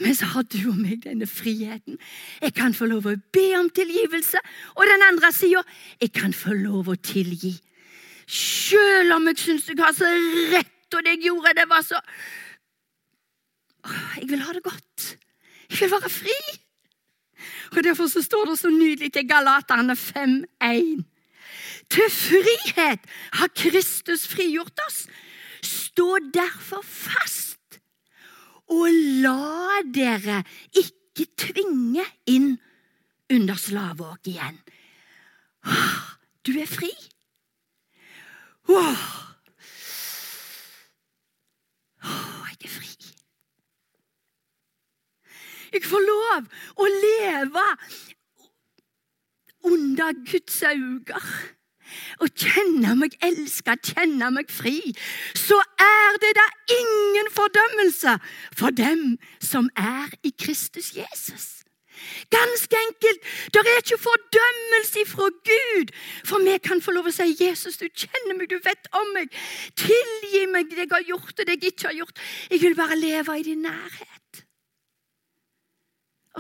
Men 0.01 0.15
så 0.17 0.25
har 0.33 0.47
du 0.49 0.59
og 0.71 0.79
meg 0.81 1.03
denne 1.05 1.27
friheten. 1.29 1.99
Jeg 2.41 2.55
kan 2.57 2.75
få 2.77 2.89
lov 2.89 3.09
å 3.11 3.17
be 3.35 3.47
om 3.59 3.69
tilgivelse. 3.77 4.41
Og 4.79 4.89
den 4.89 5.05
andre 5.05 5.29
sida 5.37 5.61
jeg 6.01 6.15
kan 6.17 6.33
få 6.37 6.57
lov 6.57 6.89
å 6.89 6.97
tilgi. 6.97 7.53
Selv 8.31 9.19
om 9.19 9.29
jeg 9.29 9.43
syns 9.43 9.69
jeg 9.69 9.81
har 9.81 9.93
så 9.97 10.09
rett, 10.55 10.77
og 10.95 11.05
det 11.05 11.17
jeg 11.17 11.27
gjorde, 11.29 11.55
det 11.59 11.69
var 11.71 11.85
så 11.87 12.01
Jeg 14.21 14.29
vil 14.29 14.43
ha 14.45 14.53
det 14.53 14.63
godt. 14.63 15.05
Jeg 15.71 15.79
vil 15.81 15.93
være 15.93 16.11
fri. 16.13 16.39
Og 17.77 17.85
Derfor 17.85 18.07
så 18.07 18.23
står 18.23 18.45
det 18.51 18.59
så 18.59 18.71
nydelig 18.71 19.13
til 19.13 19.29
Galaterne 19.29 19.97
5.1. 19.97 21.05
Til 21.91 22.11
frihet 22.11 23.07
har 23.33 23.53
Kristus 23.57 24.27
frigjort 24.29 24.81
oss. 24.87 25.07
Stå 25.63 26.19
derfor 26.35 26.85
fast 26.85 27.50
og 28.71 28.89
la 29.25 29.81
dere 29.85 30.43
ikke 30.79 31.27
tvinge 31.39 32.05
inn 32.31 32.53
under 33.31 33.59
slaveåk 33.59 34.31
igjen. 34.31 34.59
Du 36.47 36.53
er 36.59 36.69
fri. 36.71 36.91
Jeg 38.71 38.97
er 42.65 42.71
fri. 42.71 42.91
Jeg 45.71 45.85
får 45.87 46.03
lov 46.07 46.49
å 46.83 46.87
leve 46.95 47.67
under 49.71 50.15
Guds 50.27 50.63
øyne 50.67 51.21
og 52.21 52.35
kjenne 52.35 52.97
meg 52.99 53.17
elska, 53.25 53.77
kjenne 53.93 54.31
meg 54.35 54.51
fri, 54.53 54.79
så 55.37 55.59
er 55.81 56.21
det 56.25 56.35
da 56.39 56.47
ingen 56.81 57.33
fordømmelse 57.35 58.19
for 58.57 58.75
dem 58.75 59.17
som 59.43 59.71
er 59.77 60.13
i 60.23 60.35
Kristus 60.37 60.95
Jesus. 60.97 61.61
Ganske 62.31 62.77
enkelt. 62.89 63.21
Det 63.53 63.61
er 63.61 63.81
ikke 63.83 64.03
fordømmelse 64.09 65.03
fra 65.13 65.29
Gud. 65.51 65.93
For 66.25 66.39
vi 66.45 66.57
kan 66.69 66.81
få 66.83 66.95
lov 66.97 67.11
å 67.11 67.13
si 67.15 67.27
'Jesus, 67.37 67.77
du 67.77 67.89
kjenner 67.89 68.39
meg, 68.39 68.49
du 68.51 68.59
vet 68.65 68.89
om 68.93 69.13
meg'. 69.17 69.35
Tilgi 69.77 70.47
meg 70.47 70.71
det 70.71 70.79
jeg 70.85 70.93
har 70.93 71.05
gjort 71.13 71.37
og 71.41 71.47
det 71.47 71.57
jeg 71.61 71.73
ikke 71.73 71.87
har 71.91 71.99
gjort. 72.01 72.17
Jeg 72.51 72.61
vil 72.63 72.75
bare 72.75 72.97
leve 72.97 73.39
i 73.41 73.43
din 73.43 73.63
nærhet. 73.63 74.20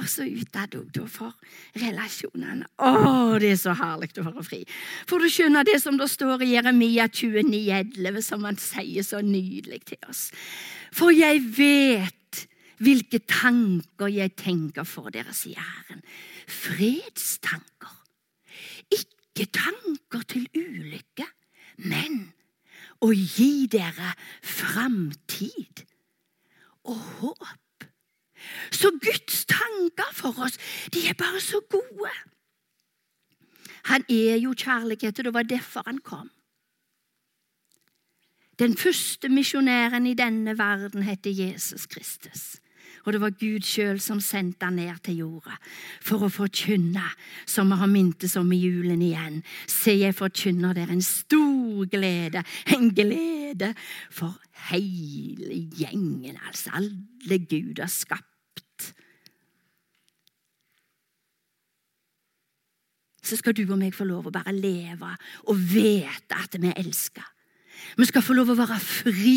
Og 0.00 0.07
så 0.09 0.25
utad 0.25 0.73
òg, 0.78 0.97
for 1.12 1.35
relasjonene. 1.76 2.64
Å, 2.80 3.37
det 3.40 3.50
er 3.52 3.59
så 3.61 3.75
herlig 3.76 4.14
å 4.16 4.25
være 4.30 4.45
fri. 4.47 4.61
For 5.09 5.21
du 5.21 5.28
skjønner 5.28 5.66
det 5.69 5.76
som 5.83 5.99
det 6.00 6.09
står 6.09 6.47
i 6.47 6.54
Jeremia 6.54 7.04
29,11, 7.11 8.23
som 8.25 8.47
han 8.49 8.57
sier 8.61 9.04
så 9.04 9.21
nydelig 9.25 9.83
til 9.92 10.00
oss. 10.09 10.30
For 10.97 11.12
jeg 11.12 11.42
vet 11.59 12.47
hvilke 12.80 13.21
tanker 13.28 14.09
jeg 14.09 14.33
tenker 14.40 14.88
for 14.88 15.12
dere, 15.12 15.35
sier 15.37 15.61
Herren. 15.61 16.00
Fredstanker. 16.49 17.97
Ikke 18.97 19.50
tanker 19.52 20.25
til 20.33 20.49
ulykke, 20.57 21.28
men 21.85 22.23
å 23.04 23.12
gi 23.12 23.69
dere 23.73 24.14
framtid 24.40 25.85
og 26.88 26.97
håp. 27.21 27.70
Så 28.70 28.90
Guds 28.90 29.44
tanker 29.44 30.12
for 30.12 30.42
oss, 30.44 30.59
de 30.94 31.09
er 31.09 31.18
bare 31.18 31.40
så 31.40 31.61
gode. 31.70 32.12
Han 33.85 34.04
er 34.09 34.37
jo 34.37 34.54
kjærlighet, 34.56 35.18
og 35.18 35.25
det 35.25 35.35
var 35.35 35.42
derfor 35.42 35.82
han 35.87 35.99
kom. 35.99 36.30
Den 38.59 38.76
første 38.76 39.28
misjonæren 39.28 40.06
i 40.06 40.14
denne 40.14 40.59
verden 40.59 41.02
heter 41.02 41.30
Jesus 41.30 41.87
Kristus. 41.87 42.61
Og 43.04 43.12
det 43.12 43.20
var 43.20 43.32
Gud 43.40 43.64
sjøl 43.64 44.00
som 44.00 44.20
sendte 44.20 44.66
han 44.68 44.76
ned 44.76 44.99
til 45.04 45.23
jorda 45.23 45.56
for 46.04 46.26
å 46.26 46.32
forkynne, 46.32 47.06
som 47.49 47.73
vi 47.73 47.78
har 47.80 47.88
mintes 47.88 48.37
om 48.37 48.50
i 48.52 48.61
julen 48.61 49.00
igjen. 49.02 49.40
Se, 49.64 49.94
jeg 49.97 50.16
forkynner 50.18 50.76
dere 50.76 50.92
en 50.92 51.04
stor 51.04 51.88
glede, 51.88 52.44
en 52.76 52.90
glede 52.92 53.73
for 54.12 54.37
hele 54.68 55.62
gjengen, 55.80 56.37
altså 56.47 56.76
alle 56.76 57.40
Gud 57.49 57.80
har 57.80 57.88
skapt. 57.88 58.30
Så 63.31 63.39
skal 63.39 63.55
du 63.55 63.63
og 63.69 63.79
meg 63.79 63.95
få 63.95 64.07
lov 64.09 64.27
å 64.27 64.35
bare 64.35 64.55
leve 64.57 65.13
og 65.47 65.61
vite 65.71 66.39
at 66.39 66.57
vi 66.59 66.71
er 66.71 66.81
elska. 66.83 67.23
Vi 67.97 68.07
skal 68.09 68.25
få 68.25 68.35
lov 68.37 68.51
å 68.53 68.59
være 68.59 68.79
fri 68.83 69.37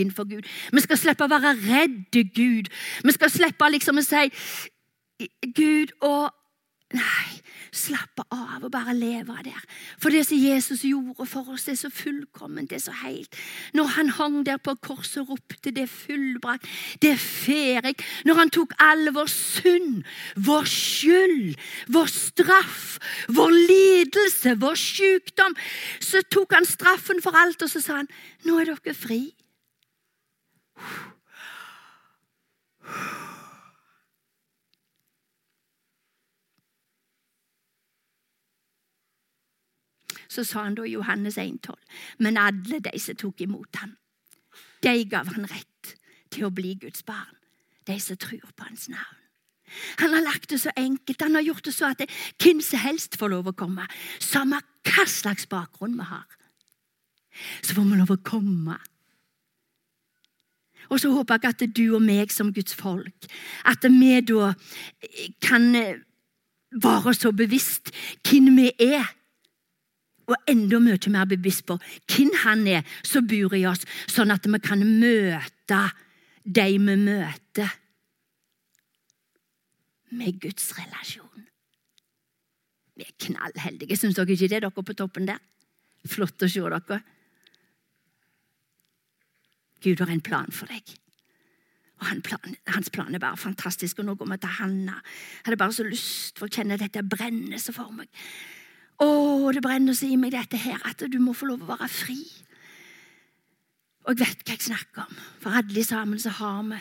innenfor 0.00 0.26
Gud. 0.30 0.48
Vi 0.72 0.82
skal 0.82 0.98
slippe 0.98 1.26
å 1.26 1.30
være 1.30 1.52
redde 1.60 2.24
Gud. 2.34 2.70
Vi 3.04 3.14
skal 3.14 3.30
slippe 3.30 3.68
liksom 3.70 4.00
å 4.00 4.06
si 4.06 4.24
Gud 5.54 5.94
og 6.02 6.32
Nei, 6.94 7.40
slappe 7.74 8.22
av 8.30 8.62
og 8.62 8.70
bare 8.70 8.92
leve 8.94 9.34
der. 9.42 9.62
For 9.98 10.14
det 10.14 10.22
som 10.28 10.38
Jesus 10.38 10.84
gjorde 10.86 11.26
for 11.26 11.48
oss, 11.50 11.64
det 11.66 11.74
er 11.74 11.80
så 11.80 11.90
fullkomment, 11.90 12.70
det 12.70 12.78
er 12.78 12.84
så 12.84 12.94
helt. 13.00 13.34
Når 13.74 13.90
han 13.96 14.12
hang 14.14 14.36
der 14.46 14.60
på 14.62 14.76
korset 14.78 15.24
og 15.24 15.34
ropte 15.34 15.70
'det 15.70 15.82
er 15.82 15.90
fullbrakt', 15.90 16.68
'det 17.02 17.10
er 17.10 17.16
ferdig'. 17.16 18.04
Når 18.24 18.34
han 18.34 18.50
tok 18.50 18.74
all 18.78 19.10
vår 19.14 19.26
synd, 19.26 20.04
vår 20.36 20.64
skyld, 20.64 21.54
vår 21.88 22.06
straff, 22.06 22.98
vår 23.28 23.50
lidelse, 23.50 24.54
vår 24.60 24.74
sykdom, 24.74 25.56
så 26.00 26.22
tok 26.30 26.52
han 26.54 26.64
straffen 26.64 27.22
for 27.22 27.34
alt, 27.36 27.62
og 27.62 27.70
så 27.70 27.80
sa 27.80 27.96
han 27.96 28.08
'nå 28.44 28.60
er 28.60 28.64
dere 28.64 28.94
fri'. 28.94 29.34
Så 40.34 40.42
sa 40.46 40.64
han 40.66 40.74
da 40.74 40.86
Johannes 40.88 41.38
1,12.: 41.38 41.74
Men 42.18 42.36
alle 42.40 42.80
de 42.82 42.98
som 42.98 43.16
tok 43.16 43.40
imot 43.40 43.76
ham, 43.76 43.96
de 44.82 45.04
gav 45.10 45.30
han 45.34 45.46
rett 45.50 45.96
til 46.34 46.48
å 46.48 46.54
bli 46.54 46.74
Guds 46.80 47.04
barn. 47.06 47.36
De 47.86 47.98
som 48.00 48.18
tror 48.18 48.50
på 48.56 48.66
hans 48.66 48.88
navn. 48.88 49.20
Han 49.98 50.12
har 50.14 50.24
lagt 50.24 50.50
det 50.50 50.60
så 50.60 50.72
enkelt. 50.76 51.22
Han 51.22 51.34
har 51.34 51.42
gjort 51.42 51.64
det 51.64 51.74
så 51.74 51.90
at 51.92 52.02
hvem 52.42 52.60
som 52.62 52.82
helst 52.82 53.18
får 53.18 53.32
lov 53.32 53.50
å 53.50 53.56
komme. 53.56 53.86
Samme 54.20 54.60
hva 54.84 55.06
slags 55.08 55.46
bakgrunn 55.50 55.96
vi 55.98 56.08
har. 56.08 56.26
Så 57.62 57.74
får 57.74 57.88
vi 57.90 58.00
lov 58.00 58.12
å 58.14 58.20
komme. 58.22 58.78
Og 60.92 61.00
så 61.00 61.10
håper 61.14 61.40
jeg 61.40 61.54
at 61.54 61.76
du 61.76 61.84
og 61.96 62.02
meg 62.04 62.32
som 62.32 62.52
Guds 62.52 62.74
folk, 62.76 63.28
at 63.64 63.86
vi 63.88 64.18
da 64.20 64.52
kan 65.42 65.70
være 66.74 67.14
så 67.16 67.32
bevisst 67.32 67.90
hvem 68.28 68.50
vi 68.58 68.68
er 68.84 69.08
og 70.26 70.36
enda 70.48 70.80
mye 70.80 71.12
mer 71.12 71.28
bevisst 71.28 71.66
på 71.68 71.78
hvem 72.10 72.32
han 72.44 72.66
er 72.66 72.96
som 73.04 73.26
bor 73.28 73.54
i 73.56 73.64
oss, 73.68 73.84
sånn 74.10 74.32
at 74.34 74.46
vi 74.48 74.60
kan 74.64 74.84
møte 74.84 75.80
de 76.44 76.66
vi 76.76 76.96
møter, 77.00 77.80
med 80.14 80.36
Guds 80.38 80.68
relasjon. 80.78 81.46
Vi 82.94 83.02
er 83.02 83.16
knallheldige, 83.18 83.96
syns 83.98 84.14
dere 84.14 84.30
ikke 84.36 84.46
det, 84.52 84.60
dere 84.62 84.70
på 84.70 84.94
toppen 84.94 85.26
der? 85.26 85.40
Flott 86.06 86.44
å 86.44 86.48
se 86.50 86.62
dere. 86.62 87.00
Gud 89.84 90.00
har 90.00 90.12
en 90.12 90.22
plan 90.24 90.52
for 90.54 90.70
deg. 90.70 90.94
Og 92.00 92.06
han 92.08 92.22
plan, 92.24 92.56
Hans 92.72 92.90
plan 92.90 93.14
er 93.14 93.22
bare 93.22 93.36
fantastisk. 93.36 93.98
Og 93.98 94.08
nå 94.08 94.14
går 94.18 94.30
vi 94.30 94.38
til 94.42 94.56
Hanna. 94.58 94.98
Jeg 95.00 95.46
hadde 95.48 95.60
bare 95.60 95.76
så 95.76 95.86
lyst 95.86 96.38
for 96.38 96.48
å 96.48 96.54
kjenne 96.54 96.78
dette 96.80 97.02
brennende 97.04 97.60
så 97.60 97.74
for 97.74 97.92
meg. 97.94 98.08
Å, 99.02 99.08
det 99.54 99.62
brenner 99.64 99.96
seg 99.96 100.14
i 100.14 100.20
meg 100.20 100.34
dette 100.34 100.60
her, 100.60 100.78
at 100.86 101.02
du 101.10 101.18
må 101.22 101.34
få 101.34 101.48
lov 101.50 101.64
å 101.64 101.72
være 101.72 101.90
fri. 101.90 102.20
Og 104.04 104.12
jeg 104.14 104.20
vet 104.20 104.44
hva 104.44 104.54
jeg 104.54 104.66
snakker 104.68 105.06
om, 105.06 105.22
for 105.40 105.56
alle 105.58 105.84
sammen 105.86 106.20
så 106.20 106.34
har 106.38 106.60
vi 106.68 106.80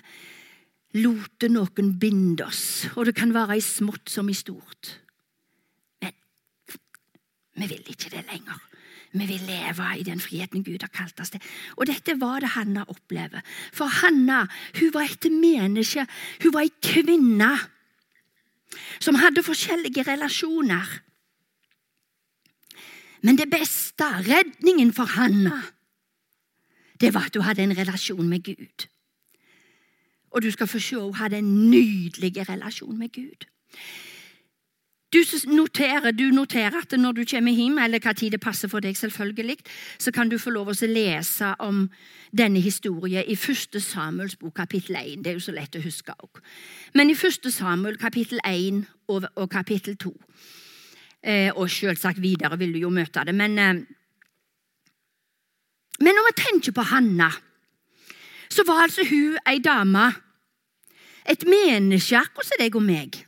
lot 1.04 1.47
noen 1.49 1.95
binde 1.97 2.45
oss, 2.45 2.86
og 2.93 3.08
det 3.08 3.15
kan 3.17 3.34
være 3.34 3.58
i 3.58 3.63
smått 3.65 4.12
som 4.13 4.30
i 4.30 4.38
stort. 4.38 4.99
Men 7.54 7.69
vi 7.69 7.76
vil 7.78 7.93
ikke 7.93 8.10
det 8.13 8.23
lenger. 8.32 8.62
Vi 9.13 9.28
vil 9.30 9.43
leve 9.45 9.88
i 9.99 10.06
den 10.06 10.21
friheten 10.21 10.63
Gud 10.65 10.82
har 10.82 10.89
kalt 10.89 11.19
oss 11.21 11.30
til. 11.36 11.41
Og 11.78 11.86
dette 11.86 12.15
var 12.17 12.41
det 12.41 12.56
Hanna 12.56 12.86
opplever. 12.89 13.43
For 13.69 13.86
Hanna 14.02 14.47
hun 14.80 14.89
var 14.95 15.06
et 15.06 15.28
menneske. 15.30 16.08
Hun 16.41 16.54
var 16.56 16.65
ei 16.65 16.73
kvinne 16.82 17.52
som 18.97 19.19
hadde 19.21 19.45
forskjellige 19.45 20.08
relasjoner. 20.08 20.89
Men 23.23 23.38
det 23.38 23.49
beste, 23.49 24.03
redningen 24.03 24.93
for 24.93 25.03
Hanna, 25.03 25.62
det 27.01 27.13
var 27.13 27.25
at 27.25 27.36
hun 27.36 27.43
hadde 27.43 27.63
en 27.63 27.77
relasjon 27.77 28.29
med 28.29 28.43
Gud. 28.43 28.88
Og 30.31 30.41
du 30.41 30.51
skal 30.51 30.67
få 30.67 30.79
se 30.79 30.95
hun 30.95 31.13
hadde 31.13 31.38
en 31.38 31.69
nydelig 31.71 32.49
relasjon 32.49 32.99
med 32.99 33.09
Gud. 33.09 33.47
Du 35.13 35.19
noterer, 35.45 36.12
du 36.12 36.23
noterer 36.23 36.81
at 36.81 36.99
når 36.99 37.12
du 37.12 37.25
kommer 37.31 37.51
hjem, 37.51 37.77
eller 37.77 37.99
hva 37.99 38.13
tid 38.13 38.31
det 38.31 38.39
passer 38.41 38.67
for 38.67 38.79
deg, 38.79 38.97
selvfølgelig, 38.97 39.57
så 39.99 40.12
kan 40.12 40.29
du 40.29 40.38
få 40.38 40.49
lov 40.49 40.71
å 40.73 40.88
lese 40.89 41.53
om 41.59 41.89
denne 42.38 42.59
historien 42.59 43.23
i 43.27 43.38
1. 43.38 43.79
Samuels 43.81 44.36
bok, 44.36 44.55
kapittel 44.55 44.95
1. 44.95 45.21
Det 45.23 45.31
er 45.31 45.38
jo 45.38 45.45
så 45.45 45.53
lett 45.53 45.75
å 45.75 45.83
huske 45.86 46.15
òg. 46.17 46.41
Men 46.93 47.13
i 47.13 47.13
1. 47.13 47.51
Samuel, 47.51 47.97
kapittel 47.97 48.39
1 48.43 48.83
og, 49.07 49.49
kapittel 49.49 49.95
2 49.95 50.12
Eh, 50.12 50.62
og 51.55 51.69
selvsagt 51.71 52.21
videre 52.21 52.57
vil 52.59 52.73
du 52.75 52.79
jo 52.83 52.89
møte 52.91 53.23
det. 53.23 53.36
Men, 53.36 53.57
eh, 53.57 53.83
men 56.03 56.17
når 56.17 56.27
vi 56.27 56.41
tenker 56.41 56.75
på 56.75 56.83
Hanna, 56.89 57.31
så 58.49 58.65
var 58.67 58.83
altså 58.83 59.05
hun 59.07 59.38
ei 59.47 59.59
dame. 59.63 60.12
Et 61.29 61.45
menneske, 61.47 62.17
akkurat 62.19 62.49
som 62.49 62.59
deg 62.59 62.75
og 62.75 62.83
meg. 62.83 63.21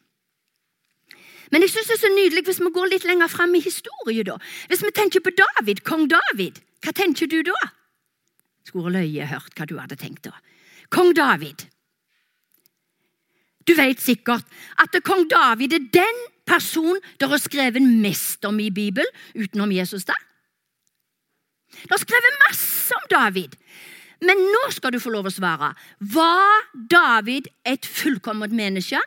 Men 1.51 1.63
jeg 1.63 1.71
synes 1.71 1.88
det 1.88 1.95
er 1.95 2.01
så 2.01 2.12
nydelig 2.12 2.43
hvis 2.43 2.60
vi 2.60 2.71
går 2.75 2.89
litt 2.91 3.05
lenger 3.08 3.31
fram 3.31 3.55
i 3.55 3.63
historien. 3.63 4.25
da. 4.25 4.36
Hvis 4.67 4.84
vi 4.84 4.91
tenker 4.91 5.23
på 5.23 5.31
David, 5.31 5.84
kong 5.88 6.10
David, 6.12 6.60
hva 6.84 6.91
tenker 6.91 7.29
du 7.31 7.41
da? 7.47 7.71
Skulle 8.65 8.91
løye 8.91 9.29
hørt 9.29 9.55
hva 9.55 9.67
du 9.69 9.77
hadde 9.79 9.95
tenkt 9.95 10.25
da. 10.27 10.34
Kong 10.89 11.13
David. 11.15 11.69
Du 13.65 13.73
vet 13.73 14.01
sikkert 14.01 14.43
at 14.77 14.97
kong 15.05 15.29
David 15.29 15.73
er 15.73 15.88
den 15.93 16.19
person 16.45 16.99
det 17.19 17.27
er 17.27 17.41
skrevet 17.41 17.84
mest 17.84 18.45
om 18.45 18.60
i 18.60 18.69
Bibelen, 18.69 19.10
utenom 19.36 19.71
Jesus. 19.71 20.05
der? 20.05 20.19
Det 21.84 21.91
er 21.91 22.01
skrevet 22.01 22.39
masse 22.47 22.95
om 22.95 23.08
David. 23.12 23.55
Men 24.23 24.39
nå 24.39 24.69
skal 24.71 24.93
du 24.95 24.99
få 25.01 25.12
lov 25.13 25.27
å 25.27 25.34
svare. 25.34 25.73
Var 25.99 26.69
David 26.89 27.49
et 27.67 27.86
fullkomment 27.86 28.53
menneske? 28.55 29.01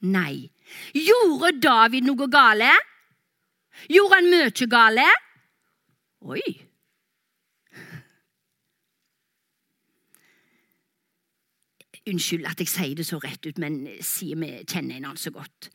Nei. 0.00 0.50
Gjorde 0.96 1.52
David 1.60 2.08
noe 2.08 2.26
gale? 2.30 2.72
Gjorde 3.90 4.18
han 4.18 4.30
mye 4.32 4.66
gale? 4.70 5.06
Oi. 6.20 6.69
Unnskyld 12.08 12.48
at 12.48 12.60
jeg 12.62 12.70
sier 12.72 12.96
det 12.96 13.06
så 13.06 13.18
rett 13.20 13.44
ut, 13.46 13.58
men 13.60 13.82
sier 14.00 14.38
vi 14.40 14.54
kjenner 14.64 14.96
en 14.96 15.10
annen 15.10 15.20
så 15.20 15.32
godt. 15.34 15.68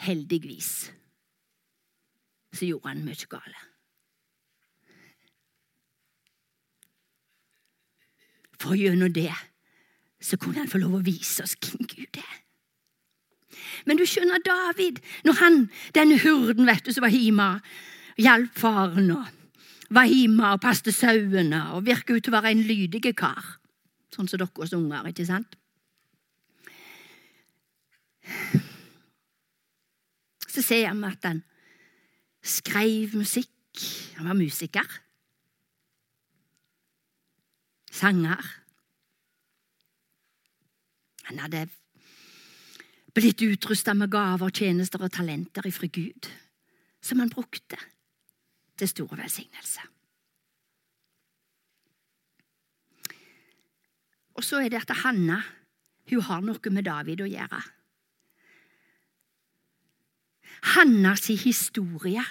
Heldigvis 0.00 0.90
så 2.52 2.66
gjorde 2.66 2.90
han 2.90 3.04
mye 3.06 3.28
gale. 3.30 3.66
For 8.60 8.76
gjennom 8.76 9.12
det 9.16 9.32
så 10.20 10.36
kunne 10.36 10.60
han 10.60 10.68
få 10.68 10.82
lov 10.82 10.98
å 10.98 11.04
vise 11.04 11.46
oss 11.46 11.56
hvem 11.56 11.86
Gud 11.88 12.20
er. 12.20 12.38
Men 13.88 13.96
du 13.96 14.04
skjønner 14.04 14.42
David, 14.44 15.00
når 15.24 15.38
han, 15.40 15.62
denne 15.96 16.18
hurden 16.20 16.68
vet 16.68 16.84
du, 16.84 16.92
som 16.92 17.06
var 17.06 17.14
hjemme, 17.14 17.48
hjalp 18.20 18.58
faren 18.60 19.08
og 19.14 19.30
var 19.90 20.10
hjemme 20.10 20.52
og 20.54 20.60
passet 20.62 20.92
sauene 20.94 21.62
og 21.74 21.86
virket 21.88 22.18
ut 22.18 22.26
til 22.26 22.34
å 22.34 22.36
være 22.36 22.52
en 22.52 22.66
lydig 22.68 23.14
kar, 23.16 23.56
sånn 24.14 24.28
som 24.28 24.42
deres 24.42 24.76
unger, 24.76 25.08
ikke 25.10 25.26
sant? 25.26 25.56
Så 30.50 30.62
ser 30.62 30.90
vi 30.90 31.06
at 31.06 31.26
han 31.28 31.42
skrev 32.42 33.14
musikk. 33.16 33.84
Han 34.18 34.26
var 34.30 34.38
musiker. 34.38 34.88
Sanger. 37.90 38.40
Han 41.30 41.38
hadde 41.38 41.68
blitt 43.14 43.42
utrusta 43.42 43.94
med 43.94 44.10
gaver, 44.10 44.50
tjenester 44.50 45.02
og 45.02 45.12
talenter 45.12 45.66
ifra 45.66 45.86
Gud, 45.86 46.26
som 47.02 47.22
han 47.22 47.30
brukte 47.30 47.78
til 48.78 48.90
store 48.90 49.18
velsignelse. 49.20 49.86
Og 54.34 54.46
så 54.46 54.62
er 54.64 54.70
det 54.72 54.80
at 54.80 55.02
Hanna 55.02 55.42
hun 56.10 56.24
har 56.26 56.40
noe 56.42 56.72
med 56.74 56.86
David 56.88 57.22
å 57.22 57.28
gjøre. 57.28 57.60
Hannas 60.74 61.26
historie 61.26 62.24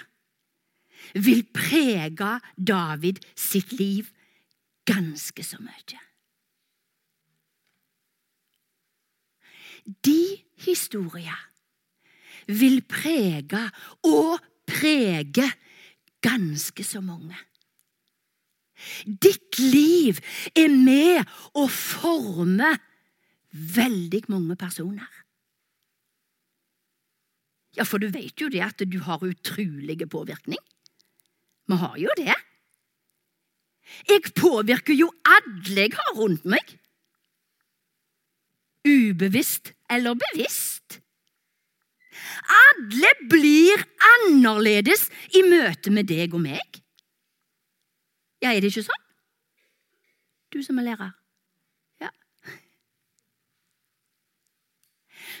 vil 1.14 1.44
prege 1.54 2.38
David 2.56 3.20
sitt 3.36 3.72
liv 3.72 4.10
ganske 4.88 5.44
så 5.44 5.58
mye. 5.62 6.00
De 10.04 10.20
historier 10.60 11.46
vil 12.46 12.82
prege 12.88 13.62
og 14.06 14.38
prege 14.68 15.46
ganske 16.22 16.84
så 16.84 17.00
mange. 17.00 17.36
Ditt 19.04 19.58
liv 19.60 20.20
er 20.56 20.70
med 20.72 21.26
å 21.58 21.66
forme 21.68 22.72
veldig 23.50 24.22
mange 24.32 24.56
personer. 24.56 25.19
Ja, 27.78 27.86
for 27.86 28.02
du 28.02 28.08
vet 28.10 28.40
jo 28.40 28.48
det 28.50 28.62
at 28.66 28.82
du 28.82 28.98
har 29.04 29.22
utrolig 29.22 30.08
påvirkning. 30.10 30.60
Vi 31.70 31.78
har 31.78 31.96
jo 32.02 32.14
det. 32.18 32.34
Jeg 34.08 34.32
påvirker 34.38 34.94
jo 34.94 35.10
alle 35.26 35.86
jeg 35.86 35.94
har 35.98 36.16
rundt 36.18 36.44
meg. 36.44 36.76
Ubevisst 38.86 39.72
eller 39.90 40.18
bevisst. 40.18 41.00
Alle 42.50 43.10
blir 43.30 43.82
annerledes 44.16 45.08
i 45.36 45.42
møte 45.46 45.92
med 45.94 46.08
deg 46.10 46.34
og 46.34 46.42
meg. 46.44 46.80
Ja, 48.40 48.52
er 48.54 48.62
det 48.62 48.72
ikke 48.72 48.86
sånn? 48.88 49.06
Du 50.50 50.62
som 50.66 50.80
er 50.80 50.88
lærer. 50.88 51.12
Ja. 52.02 52.10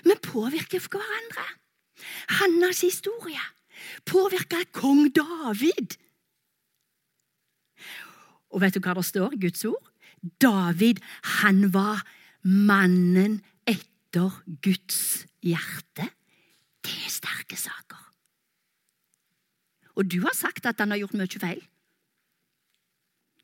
Vi 0.04 0.16
påvirker 0.22 0.84
hverandre. 0.86 1.46
Hannas 2.40 2.82
historie 2.84 3.42
påvirker 4.08 4.66
kong 4.76 5.08
David. 5.14 5.96
Og 8.50 8.62
vet 8.64 8.74
du 8.74 8.82
hva 8.82 8.96
det 8.98 9.06
står 9.06 9.36
i 9.36 9.42
Guds 9.46 9.64
ord? 9.68 9.90
David, 10.42 11.00
han 11.40 11.70
var 11.72 12.02
mannen 12.44 13.40
etter 13.68 14.40
Guds 14.64 15.24
hjerte. 15.44 16.08
Det 16.80 16.96
er 17.06 17.12
sterke 17.12 17.56
saker. 17.56 18.00
Og 19.96 20.08
du 20.08 20.20
har 20.24 20.34
sagt 20.36 20.66
at 20.66 20.80
han 20.80 20.92
har 20.94 21.02
gjort 21.02 21.16
mye 21.18 21.40
feil. 21.40 21.62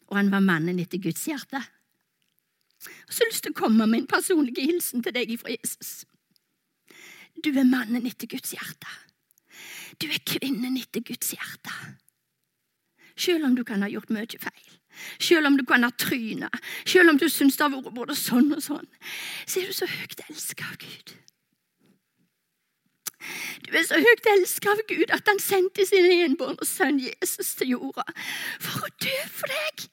Og 0.07 0.19
han 0.19 0.31
var 0.33 0.45
mannen 0.45 0.79
etter 0.81 1.03
Guds 1.03 1.25
hjerte. 1.29 1.61
Så 2.79 3.23
har 3.23 3.27
jeg 3.27 3.33
lyst 3.33 3.47
til 3.47 3.55
å 3.55 3.61
komme 3.63 3.87
med 3.89 4.03
en 4.03 4.11
personlig 4.11 4.69
hilsen 4.69 5.03
til 5.05 5.15
deg 5.17 5.33
fra 5.41 5.55
Jesus. 5.55 6.05
Du 7.45 7.51
er 7.53 7.69
mannen 7.69 8.07
etter 8.09 8.29
Guds 8.31 8.55
hjerte. 8.57 8.95
Du 10.01 10.09
er 10.09 10.23
kvinnen 10.29 10.77
etter 10.81 11.05
Guds 11.05 11.33
hjerte. 11.35 11.75
Selv 13.17 13.49
om 13.49 13.55
du 13.57 13.65
kan 13.65 13.85
ha 13.85 13.89
gjort 13.89 14.13
mye 14.13 14.41
feil, 14.41 14.73
selv 15.21 15.49
om 15.49 15.57
du 15.57 15.65
kan 15.69 15.85
ha 15.87 15.91
tryna, 15.97 16.51
selv 16.85 17.15
om 17.15 17.21
du 17.21 17.29
syns 17.33 17.57
det 17.57 17.65
har 17.65 17.73
vært 17.73 17.97
både 17.97 18.17
sånn 18.19 18.51
og 18.53 18.61
sånn, 18.65 18.89
så 19.47 19.63
er 19.63 19.71
du 19.71 19.77
så 19.77 19.89
høyt 19.89 20.21
elska 20.29 20.69
av 20.69 20.77
Gud. 20.83 21.15
Du 23.65 23.73
er 23.73 23.87
så 23.89 23.99
høyt 23.99 24.29
elsket 24.37 24.69
av 24.71 24.83
Gud 24.91 25.13
at 25.17 25.29
han 25.33 25.41
sendte 25.43 25.87
sin 25.89 26.07
enbårne 26.13 26.69
sønn 26.69 27.01
Jesus 27.03 27.55
til 27.59 27.73
jorda 27.75 28.05
for 28.61 28.85
å 28.85 28.93
dø 29.03 29.19
for 29.33 29.53
deg. 29.53 29.87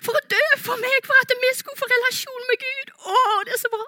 For 0.00 0.16
å 0.16 0.28
dø 0.32 0.44
for 0.64 0.80
meg, 0.80 1.02
for 1.04 1.20
at 1.20 1.34
vi 1.42 1.50
skulle 1.58 1.78
få 1.78 1.88
relasjon 1.90 2.46
med 2.48 2.64
Gud. 2.64 2.94
Å, 3.04 3.18
det 3.46 3.58
er 3.58 3.60
så 3.60 3.70
bra! 3.72 3.84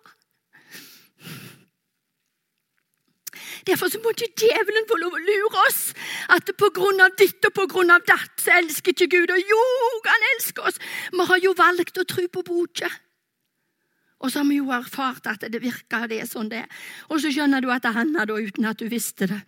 Derfor 3.68 3.92
så 3.92 4.00
må 4.02 4.12
ikke 4.14 4.31
djevelen 4.44 4.88
få 4.90 4.98
lov 5.00 5.16
å 5.18 5.22
lure 5.22 5.62
oss. 5.68 5.81
At 6.33 6.50
på 6.59 6.72
grunn 6.74 7.02
av 7.05 7.14
ditt 7.20 7.44
og 7.48 7.55
på 7.57 7.68
grunn 7.70 7.92
av 7.94 8.05
datt 8.09 8.42
så 8.42 8.57
elsker 8.59 8.94
ikke 8.94 9.11
Gud. 9.14 9.33
Og 9.35 9.55
jo, 9.55 9.62
han 10.09 10.28
elsker 10.35 10.68
oss! 10.70 10.83
Vi 11.12 11.28
har 11.31 11.42
jo 11.44 11.55
valgt 11.59 12.00
å 12.00 12.09
tro 12.09 12.26
på 12.28 12.44
boka. 12.46 12.90
Og 14.22 14.31
så 14.31 14.42
har 14.42 14.46
vi 14.48 14.61
jo 14.61 14.70
erfart 14.70 15.26
at 15.26 15.48
det 15.50 15.62
virker, 15.62 16.07
det 16.11 16.20
er 16.22 16.28
sånn 16.31 16.50
det 16.52 16.62
er. 16.62 16.83
Og 17.11 17.18
så 17.22 17.33
skjønner 17.35 17.62
du 17.62 17.72
at 17.74 17.83
det 17.83 17.96
handler 17.96 18.28
da, 18.31 18.38
uten 18.38 18.68
at 18.70 18.78
du 18.78 18.87
visste 18.90 19.26
det 19.31 19.40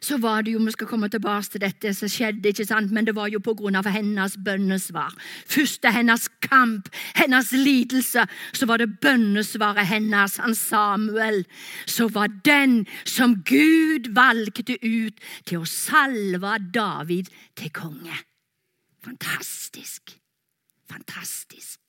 så 0.00 0.18
var 0.18 0.42
det 0.42 0.52
jo, 0.52 0.58
Vi 0.66 0.72
skal 0.72 0.86
komme 0.86 1.08
tilbake 1.08 1.50
til 1.50 1.60
dette 1.60 1.94
som 1.94 2.08
skjedde, 2.08 2.48
ikke 2.48 2.64
sant? 2.66 2.92
men 2.92 3.06
det 3.06 3.14
var 3.14 3.28
jo 3.28 3.40
av 3.76 3.86
hennes 3.86 4.36
bønnesvar. 4.44 5.14
Først 5.46 5.82
til 5.82 5.92
hennes 5.92 6.28
kamp, 6.40 6.88
hennes 7.14 7.52
lidelse, 7.52 8.26
så 8.52 8.66
var 8.66 8.76
det 8.76 9.00
bønnesvaret 9.00 9.86
hennes, 9.86 10.36
han 10.36 10.54
Samuel, 10.54 11.44
som 11.86 12.14
var 12.14 12.28
den 12.44 12.86
som 13.04 13.42
Gud 13.44 14.12
valgte 14.14 14.76
ut 14.82 15.20
til 15.44 15.58
å 15.58 15.64
salve 15.64 16.58
David 16.74 17.30
til 17.56 17.70
konge. 17.70 18.16
Fantastisk. 19.04 20.18
Fantastisk. 20.90 21.80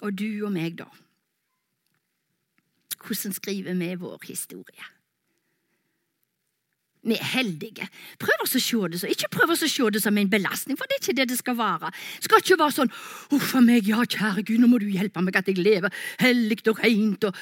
Og 0.00 0.18
du 0.18 0.46
og 0.46 0.52
meg, 0.52 0.78
da? 0.78 0.88
Hvordan 3.00 3.32
skriver 3.36 3.74
vi 3.74 3.94
vår 4.00 4.18
historie? 4.28 4.88
Vi 7.00 7.16
er 7.16 7.28
heldige. 7.32 7.86
Prøv 8.20 8.42
å 8.44 8.46
se 8.50 8.60
det 8.92 8.98
så. 9.00 9.08
Ikke 9.08 9.30
prøv 9.32 9.54
å 9.54 9.56
se 9.56 9.86
det 9.88 10.02
som 10.04 10.18
en 10.20 10.28
belastning, 10.28 10.76
for 10.76 10.84
det 10.84 10.98
er 10.98 11.00
ikke 11.00 11.16
det 11.16 11.28
det 11.30 11.38
skal 11.38 11.56
være. 11.56 11.88
Det 12.20 12.28
skal 12.28 12.42
ikke 12.42 12.58
være 12.60 12.76
sånn 12.76 12.92
'Uff 13.32 13.54
a 13.56 13.60
meg, 13.64 13.88
ja, 13.88 14.04
kjære 14.04 14.44
Gud, 14.44 14.60
nå 14.60 14.68
må 14.68 14.78
du 14.78 14.84
hjelpe 14.84 15.22
meg 15.24 15.36
at 15.36 15.48
jeg 15.48 15.56
lever 15.56 15.88
hellig 16.20 16.60
og 16.68 16.78
rent.' 16.84 17.24
Og, 17.24 17.34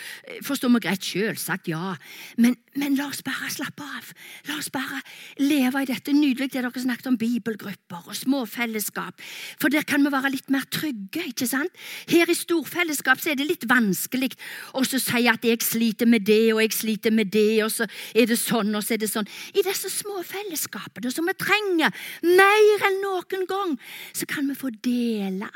forstår 0.47 0.71
meg 0.71 0.87
rett, 0.87 1.03
selvsagt, 1.03 1.67
ja. 1.69 1.97
Men, 2.37 2.55
men, 2.79 2.97
la 2.99 3.09
oss 3.11 3.23
bare 3.27 3.51
slappe 3.53 3.85
av. 3.85 4.13
La 4.49 4.59
oss 4.59 4.71
bare 4.75 5.01
leve 5.43 5.83
i 5.83 5.89
dette. 5.91 6.15
Nydelig 6.15 6.51
det 6.53 6.63
dere 6.63 6.83
snakket 6.83 7.11
om 7.11 7.19
bibelgrupper 7.21 8.09
og 8.09 8.17
små 8.17 8.45
fellesskap. 8.49 9.21
For 9.61 9.73
der 9.73 9.87
kan 9.89 10.05
vi 10.05 10.13
være 10.15 10.33
litt 10.35 10.53
mer 10.55 10.67
trygge, 10.73 11.27
ikke 11.33 11.49
sant? 11.51 11.75
Her 12.11 12.31
i 12.31 12.37
storfellesskap 12.39 13.21
så 13.23 13.33
er 13.33 13.41
det 13.41 13.49
litt 13.49 13.69
vanskelig 13.69 14.33
å 14.79 14.85
si 14.89 15.25
at 15.29 15.45
jeg 15.45 15.63
sliter 15.65 16.09
med 16.09 16.27
det, 16.29 16.55
og 16.55 16.63
jeg 16.65 16.77
sliter 16.77 17.15
med 17.15 17.33
det, 17.35 17.63
og 17.67 17.73
så 17.75 17.89
er 18.15 18.31
det 18.31 18.39
sånn, 18.41 18.75
og 18.75 18.85
så 18.85 18.97
er 18.97 19.03
det 19.03 19.11
sånn 19.11 19.29
i 19.55 19.65
disse 19.65 19.91
små 19.93 20.23
fellesskapene 20.27 21.13
som 21.13 21.29
vi 21.29 21.37
trenger 21.39 21.95
mer 22.25 22.89
enn 22.89 23.01
noen 23.03 23.47
gang, 23.49 23.77
så 24.13 24.29
kan 24.29 24.49
vi 24.49 24.59
få 24.59 24.73
dele 24.85 25.49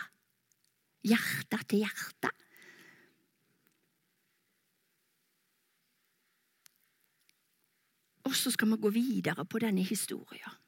hjerte 1.07 1.59
til 1.69 1.85
hjerte. 1.85 2.31
Og 8.29 8.35
så 8.39 8.53
skal 8.55 8.71
vi 8.71 8.83
gå 8.83 8.93
videre 8.95 9.45
på 9.45 9.59
denne 9.63 9.83
historien. 9.83 10.59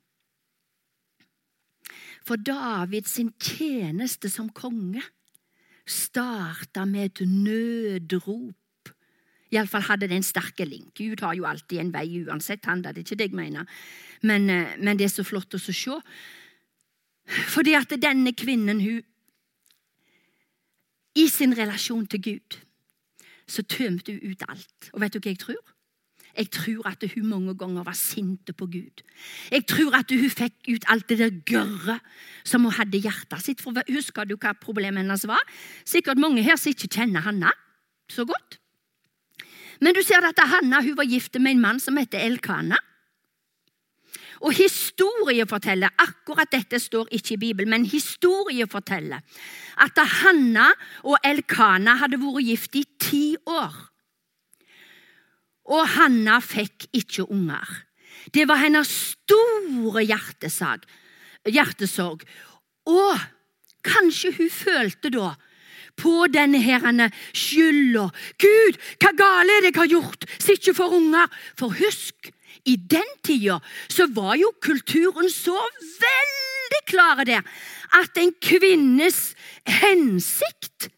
For 2.25 2.41
Davids 2.41 3.19
tjeneste 3.39 4.31
som 4.33 4.49
konge 4.51 5.03
starta 5.85 6.87
med 6.89 7.13
et 7.13 7.29
nødrop 7.29 8.55
Iallfall 9.55 9.85
hadde 9.87 10.09
det 10.11 10.17
en 10.19 10.27
sterk 10.27 10.59
link. 10.67 10.95
Gud 10.99 11.21
har 11.23 11.35
jo 11.39 11.47
alltid 11.47 11.79
en 11.79 11.93
vei 11.95 12.25
uansett. 12.25 12.65
han, 12.65 12.83
Det 12.83 12.91
er 12.91 12.99
ikke 12.99 13.17
det 13.17 13.29
jeg 13.31 13.37
mener. 13.37 13.65
Men, 14.23 14.51
eh, 14.51 14.77
men 14.79 14.97
det 14.97 15.05
er 15.05 15.15
så 15.15 15.23
flott 15.23 15.55
å 15.55 15.59
se. 15.59 16.01
Fordi 17.27 17.75
at 17.75 17.89
denne 18.03 18.33
kvinnen, 18.33 18.81
hun 18.81 19.03
I 21.17 21.29
sin 21.29 21.55
relasjon 21.55 22.07
til 22.07 22.21
Gud 22.23 22.59
så 23.47 23.63
tømte 23.63 24.13
hun 24.13 24.33
ut 24.33 24.43
alt. 24.49 24.91
Og 24.93 25.01
vet 25.01 25.13
du 25.13 25.21
hva 25.21 25.31
jeg 25.31 25.39
tror? 25.39 25.74
Jeg 26.35 26.51
tror 26.51 26.89
at 26.91 27.05
hun 27.15 27.29
mange 27.31 27.55
ganger 27.59 27.85
var 27.87 27.97
sinte 27.99 28.53
på 28.53 28.67
Gud. 28.67 29.03
Jeg 29.53 29.67
tror 29.71 29.95
at 30.01 30.11
hun 30.11 30.31
fikk 30.31 30.71
ut 30.73 30.89
alt 30.91 31.09
det 31.09 31.19
der 31.21 31.37
gørre 31.47 31.99
som 32.45 32.67
hun 32.67 32.75
hadde 32.75 32.99
i 32.99 33.05
hjertet 33.05 33.45
sitt. 33.45 33.63
For 33.63 33.77
Husker 33.89 34.27
du 34.27 34.37
hva 34.37 34.55
problemet 34.59 35.05
hennes 35.05 35.27
var? 35.31 35.43
Sikkert 35.87 36.19
mange 36.19 36.43
her 36.43 36.59
som 36.61 36.75
ikke 36.75 36.91
kjenner 36.91 37.25
Hanna 37.25 37.53
så 38.11 38.27
godt. 38.29 38.59
Men 39.81 39.95
du 39.95 40.03
ser 40.03 40.25
at 40.27 40.39
Hanna 40.39 40.83
hun 40.83 40.97
var 40.99 41.09
gift 41.09 41.39
med 41.39 41.57
en 41.57 41.63
mann 41.63 41.81
som 41.83 41.97
heter 41.99 42.23
Elkana. 42.25 42.79
Og 44.45 44.53
historie 44.53 45.47
forteller, 45.49 45.95
akkurat 45.99 46.51
dette 46.53 46.79
står 46.83 47.09
ikke 47.17 47.35
i 47.35 47.41
Bibelen, 47.41 47.71
men 47.71 47.87
historie 47.89 48.67
forteller 48.69 49.23
at 49.81 49.99
Hanna 50.21 50.69
og 51.03 51.17
Elkana 51.25 51.97
hadde 52.03 52.21
vært 52.21 52.45
gift 52.45 52.77
i 52.77 52.85
ti 53.01 53.25
år. 53.47 53.94
Og 55.73 55.89
Hanna 55.97 56.41
fikk 56.45 56.89
ikke 56.93 57.25
unger. 57.31 57.69
Det 58.35 58.49
var 58.49 58.63
hennes 58.63 58.89
store 58.89 60.05
hjertesorg. 60.05 62.23
Og 62.89 63.19
kanskje 63.85 64.33
hun 64.39 64.51
følte 64.53 65.11
da 65.13 65.35
på 66.01 66.27
denne 66.33 66.61
herrene 66.63 67.11
skylda. 67.37 68.09
Gud, 68.41 68.79
hva 69.03 69.13
gale 69.17 69.59
er 69.59 69.67
det 69.67 69.73
jeg 69.73 69.81
har 69.81 69.93
gjort 69.93 70.27
så 70.39 70.57
ikke 70.57 70.77
får 70.77 70.97
unger? 70.99 71.37
For 71.59 71.77
husk, 71.79 72.33
i 72.65 72.77
den 72.77 73.11
tida 73.27 73.61
så 73.93 74.09
var 74.15 74.37
jo 74.41 74.53
kulturen 74.65 75.31
så 75.33 75.55
veldig 75.55 76.83
klar 76.89 77.25
der 77.29 77.45
at 77.95 78.21
en 78.21 78.33
kvinnes 78.43 79.35
hensikt 79.69 80.89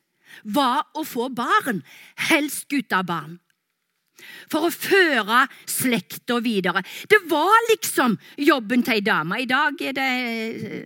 var 0.47 0.85
å 0.95 1.03
få 1.03 1.27
barn, 1.35 1.83
helst 2.29 2.69
guttebarn. 2.71 3.41
For 4.53 4.69
å 4.69 4.73
føre 4.73 5.45
slekta 5.69 6.39
videre. 6.45 6.83
Det 7.09 7.23
var 7.31 7.55
liksom 7.71 8.17
jobben 8.47 8.85
til 8.87 8.99
ei 8.99 9.05
dame. 9.05 9.41
I 9.43 9.49
dag 9.51 9.81
er 9.83 9.97
det 9.97 10.11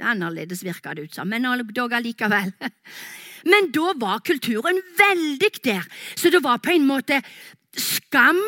annerledes, 0.01 0.65
virker 0.67 0.97
det 0.97 1.09
ut 1.09 1.19
som, 1.19 1.29
men 1.29 1.49
dog 1.75 1.93
allikevel. 1.97 2.55
Men 3.49 3.71
da 3.73 3.95
var 3.97 4.19
kulturen 4.21 4.83
veldig 4.99 5.49
der, 5.65 5.87
så 6.13 6.29
det 6.29 6.43
var 6.45 6.59
på 6.61 6.75
en 6.75 6.85
måte 6.85 7.23
skam. 7.73 8.41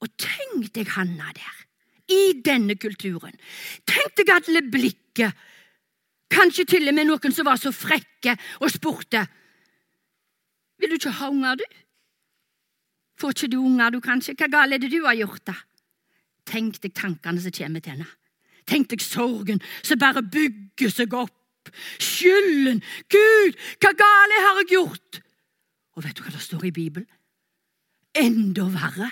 Og 0.00 0.08
tenk 0.16 0.70
deg 0.76 0.88
Hanna 0.94 1.34
der, 1.36 1.58
i 2.08 2.22
denne 2.40 2.78
kulturen. 2.80 3.36
Tenk 3.84 4.16
deg 4.22 4.32
alle 4.32 4.64
blikket. 4.72 5.36
Kanskje 6.30 6.64
til 6.76 6.88
og 6.88 6.96
med 6.96 7.08
noen 7.10 7.34
som 7.34 7.48
var 7.48 7.58
så 7.60 7.72
frekke 7.74 8.36
og 8.62 8.70
spurte. 8.72 9.24
Vil 10.80 10.92
du 10.92 10.96
ikke 10.96 11.16
ha 11.18 11.28
unger, 11.28 11.58
du? 11.60 11.64
Får 13.20 13.34
ikke 13.34 13.50
du 13.52 13.58
unger, 13.60 13.92
du, 13.92 14.00
kanskje? 14.00 14.34
Hva 14.38 14.48
galt 14.48 14.76
er 14.76 14.80
det 14.80 14.92
du 14.92 15.02
har 15.04 15.18
gjort, 15.18 15.44
da? 15.50 15.56
Tenk 16.48 16.80
deg 16.80 16.94
tankene 16.96 17.42
som 17.42 17.54
kommer 17.54 17.84
til 17.84 17.98
henne. 17.98 18.08
Tenk 18.68 18.88
deg 18.92 19.02
sorgen 19.04 19.60
som 19.82 20.00
bare 20.00 20.22
bygger 20.24 20.92
seg 20.94 21.14
opp 21.16 21.36
skylden. 22.00 22.80
Gud, 23.12 23.58
hva 23.82 23.92
gale 23.98 24.44
har 24.46 24.62
jeg 24.62 24.72
gjort? 24.76 25.20
Og 25.96 26.04
vet 26.04 26.16
du 26.16 26.24
hva 26.24 26.32
det 26.32 26.42
står 26.44 26.68
i 26.70 26.74
Bibelen? 26.74 27.08
Enda 28.16 28.66
verre. 28.72 29.10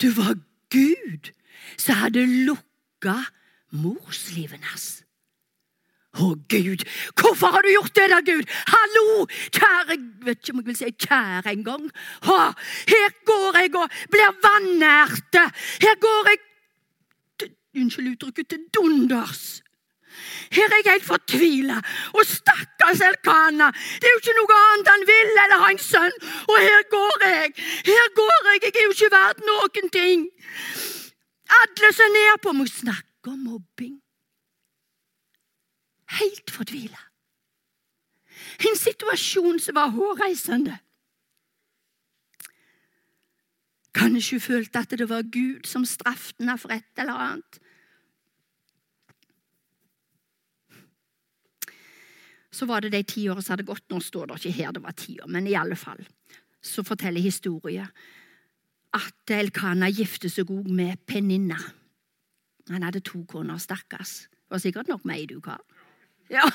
Det 0.00 0.12
var 0.16 0.36
Gud 0.74 1.30
som 1.78 2.02
hadde 2.02 2.26
lukka 2.26 3.16
morslivet 3.74 4.62
hans. 4.70 5.03
Å, 6.14 6.30
Gud, 6.48 6.84
hvorfor 7.18 7.56
har 7.56 7.64
du 7.66 7.72
gjort 7.72 7.94
det 7.98 8.06
da, 8.12 8.20
Gud? 8.22 8.46
Hallo! 8.70 9.26
Kjære 9.50 9.98
vet 10.26 10.38
ikke 10.38 10.54
om 10.54 10.60
jeg 10.60 10.68
vil 10.68 10.78
si 10.78 10.90
kjære 11.06 11.54
engang. 11.56 11.88
Her 12.24 13.14
går 13.26 13.58
jeg 13.58 13.74
og 13.80 14.00
blir 14.14 14.34
vanærte. 14.44 15.46
Her 15.82 16.02
går 16.02 16.32
jeg 16.32 16.42
Unnskyld 17.74 18.12
uttrykket 18.12 18.46
til 18.52 18.60
dunders. 18.70 19.62
Her 20.54 20.70
er 20.70 20.82
jeg 20.84 20.92
helt 20.92 21.06
fortvila. 21.08 21.80
Og 22.14 22.22
stakkars 22.26 23.02
Elkana, 23.02 23.72
det 23.98 24.06
er 24.06 24.14
jo 24.14 24.20
ikke 24.22 24.36
noe 24.38 24.58
annet 24.60 24.90
han 24.92 25.06
vil 25.08 25.32
eller 25.32 25.64
ha 25.64 25.72
en 25.74 25.82
sønn. 25.82 26.14
Og 26.46 26.60
her 26.62 26.86
går 26.92 27.26
jeg. 27.26 27.50
Her 27.90 28.06
går 28.20 28.38
jeg. 28.50 28.62
Jeg 28.68 28.76
er 28.76 28.86
jo 28.86 28.94
ikke 28.94 29.10
verdt 29.16 29.42
noen 29.50 29.92
ting. 29.98 30.24
Alle 31.58 31.92
ser 31.98 32.14
ned 32.14 32.40
på 32.46 32.54
meg. 32.54 32.70
Snakk 32.70 33.32
om 33.34 33.42
mobbing. 33.48 33.98
Helt 36.20 36.50
fortvila. 36.50 37.00
En 38.68 38.78
situasjon 38.78 39.60
som 39.62 39.78
var 39.78 39.92
hårreisende. 39.94 40.78
Kanskje 43.94 44.38
hun 44.38 44.42
følte 44.42 44.82
at 44.82 44.96
det 44.98 45.08
var 45.08 45.22
Gud 45.22 45.66
som 45.70 45.86
straffet 45.86 46.40
henne 46.42 46.58
for 46.58 46.74
et 46.74 47.02
eller 47.02 47.20
annet. 47.28 47.60
så 52.54 52.66
var 52.66 52.84
det 52.84 52.92
de 52.94 53.02
ti 53.02 53.26
årene 53.28 53.42
som 53.42 53.56
hadde 53.56 53.66
gått. 53.68 53.86
Nå 53.90 54.00
står 54.02 54.30
det 54.30 54.40
ikke 54.40 54.58
her 54.58 54.74
det 54.74 54.82
var 54.84 54.96
ti 54.98 55.16
år, 55.20 55.30
men 55.30 55.48
i 55.50 55.56
alle 55.58 55.78
fall 55.78 56.02
så 56.64 56.84
forteller 56.86 57.20
historien 57.20 57.88
at 58.94 59.32
Elkana 59.34 59.90
gifte 59.92 60.30
seg 60.32 60.50
òg 60.54 60.70
med 60.72 61.02
Peninna. 61.06 61.58
Han 62.70 62.86
hadde 62.86 63.02
to 63.04 63.24
koner, 63.28 63.58
stakkars. 63.60 64.28
Det 64.30 64.54
var 64.54 64.62
sikkert 64.62 64.88
nok 64.88 65.04
meg, 65.08 65.26
du, 65.28 65.40
Karl. 65.44 65.60
Ja. 66.32 66.46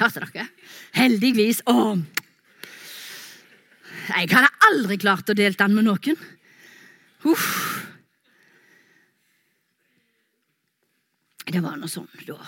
Hørte 0.00 0.24
dere? 0.24 0.46
Heldigvis. 0.96 1.60
Å, 1.68 1.96
jeg 4.10 4.30
hadde 4.32 4.48
aldri 4.70 4.96
klart 5.00 5.30
å 5.30 5.36
dele 5.36 5.58
den 5.58 5.76
med 5.76 5.86
noen. 5.86 6.20
Uff. 7.28 7.48
Det 11.50 11.60
var 11.64 11.76
nå 11.76 11.88
sånn, 11.90 12.08
da. 12.26 12.38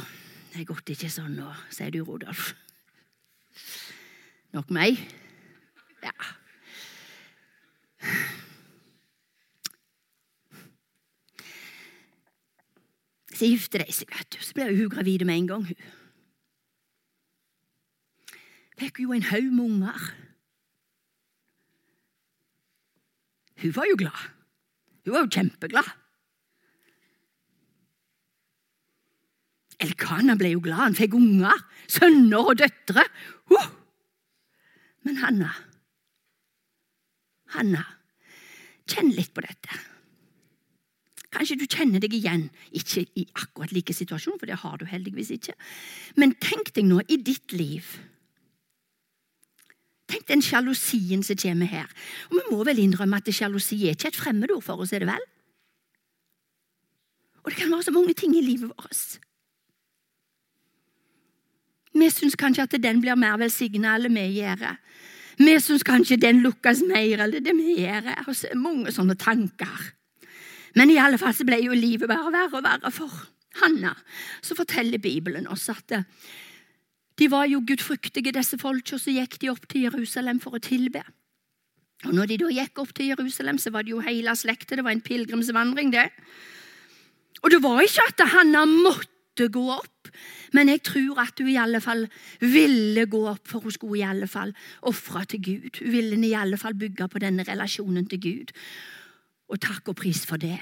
Det 0.53 0.67
gått 0.69 0.93
ikke 0.95 1.11
sånn 1.11 1.35
nå, 1.35 1.49
sier 1.75 1.91
du, 1.93 2.03
Rodolf. 2.07 2.53
Nok 4.55 4.71
meg? 4.75 5.01
Ja. 6.05 6.13
Så 13.43 13.49
gifter 13.51 13.83
de 13.83 13.91
seg, 13.91 14.07
vet 14.07 14.29
du. 14.31 14.39
Så 14.39 14.55
blir 14.55 14.71
hun 14.71 14.91
gravid 14.93 15.25
med 15.27 15.35
en 15.35 15.47
gang. 15.51 15.65
hun. 15.67 15.79
Fikk 18.79 19.01
jo 19.03 19.17
en 19.17 19.27
haug 19.27 19.49
med 19.51 19.65
unger. 19.65 20.05
Hun 23.65 23.75
var 23.75 23.91
jo 23.91 23.99
glad. 23.99 24.23
Hun 25.03 25.17
var 25.17 25.27
jo 25.27 25.35
kjempeglad. 25.35 25.91
Elkana 29.83 30.39
ble 30.39 30.55
jo 30.55 30.63
glad. 30.63 30.85
Han 30.87 30.99
fikk 31.03 31.19
unger, 31.19 31.67
sønner 31.91 32.47
og 32.47 32.63
døtre. 32.63 33.09
Oh! 33.51 33.71
Men 35.03 35.19
Hanna 35.19 35.51
Hanna, 37.59 37.83
kjenn 38.87 39.11
litt 39.13 39.35
på 39.35 39.43
dette. 39.43 39.83
Kanskje 41.33 41.57
du 41.57 41.65
kjenner 41.65 42.03
deg 42.03 42.13
igjen, 42.13 42.49
ikke 42.77 43.07
i 43.17 43.25
akkurat 43.41 43.73
like 43.73 43.95
situasjon, 43.97 44.37
for 44.41 44.51
det 44.51 44.61
har 44.61 44.77
du 44.79 44.85
heldigvis 44.89 45.33
ikke. 45.39 45.55
Men 46.21 46.35
tenk 46.43 46.75
deg 46.77 46.85
nå 46.89 47.01
i 47.09 47.17
ditt 47.25 47.55
liv. 47.57 47.89
Tenk 50.13 50.27
den 50.29 50.45
sjalusien 50.45 51.25
som 51.25 51.39
kommer 51.41 51.71
her. 51.71 51.89
Og 52.29 52.37
Vi 52.37 52.43
må 52.51 52.65
vel 52.69 52.83
innrømme 52.83 53.23
at 53.23 53.33
sjalusi 53.33 53.81
er 53.87 53.97
ikke 53.97 54.13
et 54.13 54.19
fremmedord 54.21 54.65
for 54.67 54.85
oss, 54.85 54.93
er 54.93 55.05
det 55.05 55.09
vel? 55.09 55.25
Og 57.43 57.51
det 57.51 57.59
kan 57.59 57.73
være 57.73 57.89
så 57.89 57.95
mange 57.97 58.15
ting 58.15 58.37
i 58.37 58.45
livet 58.45 58.69
vårt. 58.69 59.19
Vi 61.93 62.11
syns 62.11 62.37
kanskje 62.37 62.63
at 62.69 62.77
den 62.83 63.01
blir 63.01 63.17
mer 63.17 63.41
velsigna 63.41 63.97
eller 63.97 64.13
vi 64.13 64.41
gjør. 64.41 64.77
Vi 65.39 65.57
syns 65.61 65.83
kanskje 65.85 66.21
den 66.21 66.41
lukkes 66.45 66.85
mer 66.89 67.25
eller 67.25 67.41
det 67.41 67.57
vi 67.57 67.81
gjør. 67.81 68.13
Mange 68.55 68.93
sånne 68.93 69.17
tanker. 69.17 69.93
Men 70.79 70.91
i 70.91 71.01
alle 71.01 71.19
fall 71.21 71.35
så 71.37 71.47
ble 71.49 71.61
jo 71.65 71.77
livet 71.77 72.11
bare 72.11 72.33
verre 72.33 72.59
og 72.59 72.65
verre 72.65 72.93
for 72.95 73.13
Hanna. 73.61 73.93
Så 74.45 74.57
forteller 74.57 75.03
Bibelen 75.03 75.49
oss 75.51 75.69
at 75.73 75.93
eh, 75.93 76.07
de 77.21 77.29
var 77.31 77.49
jo 77.51 77.61
gudfryktige, 77.67 78.33
disse 78.33 78.57
folka, 78.59 78.97
så 78.99 79.13
gikk 79.13 79.37
de 79.43 79.51
opp 79.53 79.67
til 79.69 79.85
Jerusalem 79.87 80.41
for 80.41 80.57
å 80.57 80.63
tilbe. 80.63 81.05
Og 82.09 82.15
når 82.17 82.33
de 82.33 82.39
da 82.41 82.51
gikk 82.57 82.81
opp 82.83 82.95
til 82.97 83.13
Jerusalem, 83.13 83.61
så 83.63 83.71
var 83.71 83.85
det 83.85 83.93
jo 83.93 84.03
hele 84.03 84.33
slekta. 84.35 84.75
Det 84.79 84.85
var 84.85 84.97
en 84.97 85.05
pilegrimsvandring, 85.05 85.93
det. 85.93 86.09
Og 87.43 87.53
det 87.53 87.61
var 87.63 87.83
ikke 87.85 88.07
at 88.09 88.25
Hanna 88.33 88.65
måtte 88.67 89.49
gå 89.53 89.63
opp, 89.75 90.11
men 90.53 90.69
jeg 90.69 90.83
tror 90.85 91.21
at 91.23 91.39
hun 91.41 91.49
i 91.49 91.61
alle 91.61 91.81
fall 91.81 92.05
ville 92.41 93.07
gå 93.11 93.23
opp, 93.31 93.47
for 93.49 93.65
hun 93.65 93.75
skulle 93.75 94.01
i 94.03 94.07
alle 94.07 94.29
fall 94.29 94.53
ofre 94.89 95.25
til 95.31 95.43
Gud. 95.47 95.79
Hun 95.81 95.95
ville 95.95 96.19
i 96.29 96.35
alle 96.37 96.59
fall 96.61 96.77
bygge 96.79 97.09
på 97.09 97.23
denne 97.23 97.47
relasjonen 97.49 98.09
til 98.11 98.21
Gud. 98.21 98.53
Og 99.53 99.61
takk 99.61 99.93
og 99.93 99.99
pris 100.01 100.23
for 100.29 100.41
det. 100.41 100.59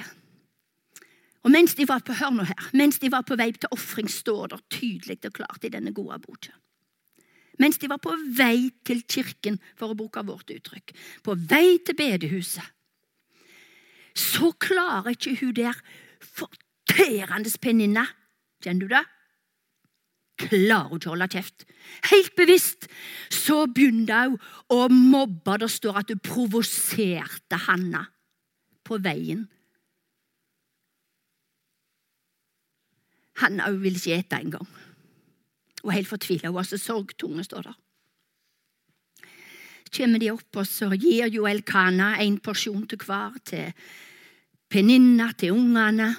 Og 1.47 1.53
mens 1.55 1.77
de 1.79 1.87
var 1.89 2.03
på, 2.05 2.17
hør 2.19 2.35
nå 2.35 2.45
her, 2.49 2.67
mens 2.77 2.99
de 3.01 3.09
var 3.13 3.23
på 3.25 3.39
vei 3.41 3.53
til 3.55 3.71
ofring, 3.73 4.11
står 4.11 4.51
det 4.53 4.59
tydelig 4.75 5.21
og 5.25 5.37
klart 5.39 5.65
i 5.65 5.73
denne 5.73 5.95
gode 5.97 6.19
boka. 6.27 6.53
Mens 7.61 7.79
de 7.81 7.89
var 7.89 8.01
på 8.01 8.13
vei 8.37 8.71
til 8.85 9.03
kirken, 9.09 9.59
for 9.77 9.93
å 9.93 9.97
bruke 9.97 10.25
vårt 10.27 10.53
uttrykk, 10.53 10.93
på 11.25 11.37
vei 11.49 11.79
til 11.85 11.97
bedehuset, 11.97 12.65
så 14.17 14.51
klarer 14.61 15.15
ikke 15.15 15.37
hun 15.41 15.55
der 15.57 15.77
forterende 16.21 17.53
penninna, 17.63 18.05
kjenner 18.65 18.89
du 18.89 18.95
det? 18.97 19.07
klarer 20.41 20.89
hun 20.89 20.97
ikke 20.97 21.11
å 21.11 21.13
holde 21.13 21.29
kjeft. 21.35 21.67
Helt 22.09 22.33
bevisst 22.37 22.87
så 23.33 23.67
begynner 23.69 24.31
hun 24.31 24.39
å 24.73 24.87
mobbe. 24.89 25.59
Det 25.61 25.69
står 25.69 26.01
at 26.01 26.13
hun 26.15 26.23
provoserte 26.25 27.59
Hanna 27.67 28.07
på 28.91 28.99
veien. 29.03 29.47
Han 33.41 33.63
òg 33.65 33.79
vil 33.85 33.97
ikke 33.97 34.19
ete 34.19 34.41
engang. 34.43 34.67
Og 35.85 35.95
helt 35.95 36.11
fortvila. 36.11 36.51
Hun 36.51 36.61
er 36.61 36.69
så 36.69 36.81
sorgtunge, 36.81 37.45
står 37.47 37.71
det. 37.71 37.77
Kommer 39.91 40.23
de 40.23 40.31
opp, 40.31 40.59
og 40.61 40.67
så 40.69 40.91
gir 40.95 41.31
jo 41.33 41.49
Elkana 41.51 42.13
en 42.23 42.37
porsjon 42.43 42.85
til 42.91 43.01
hver. 43.07 43.39
Til 43.47 43.73
Peninna, 44.71 45.33
til 45.33 45.57
ungene. 45.57 46.11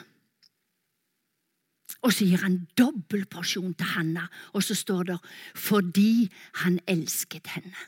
Og 2.02 2.12
så 2.16 2.26
gir 2.26 2.42
han 2.42 2.58
dobbel 2.76 3.28
porsjon 3.30 3.76
til 3.78 3.94
Hanna, 3.94 4.26
og 4.58 4.64
så 4.64 4.76
står 4.76 5.04
det 5.04 5.20
'fordi 5.56 6.30
han 6.64 6.80
elsket 6.88 7.48
henne'. 7.48 7.88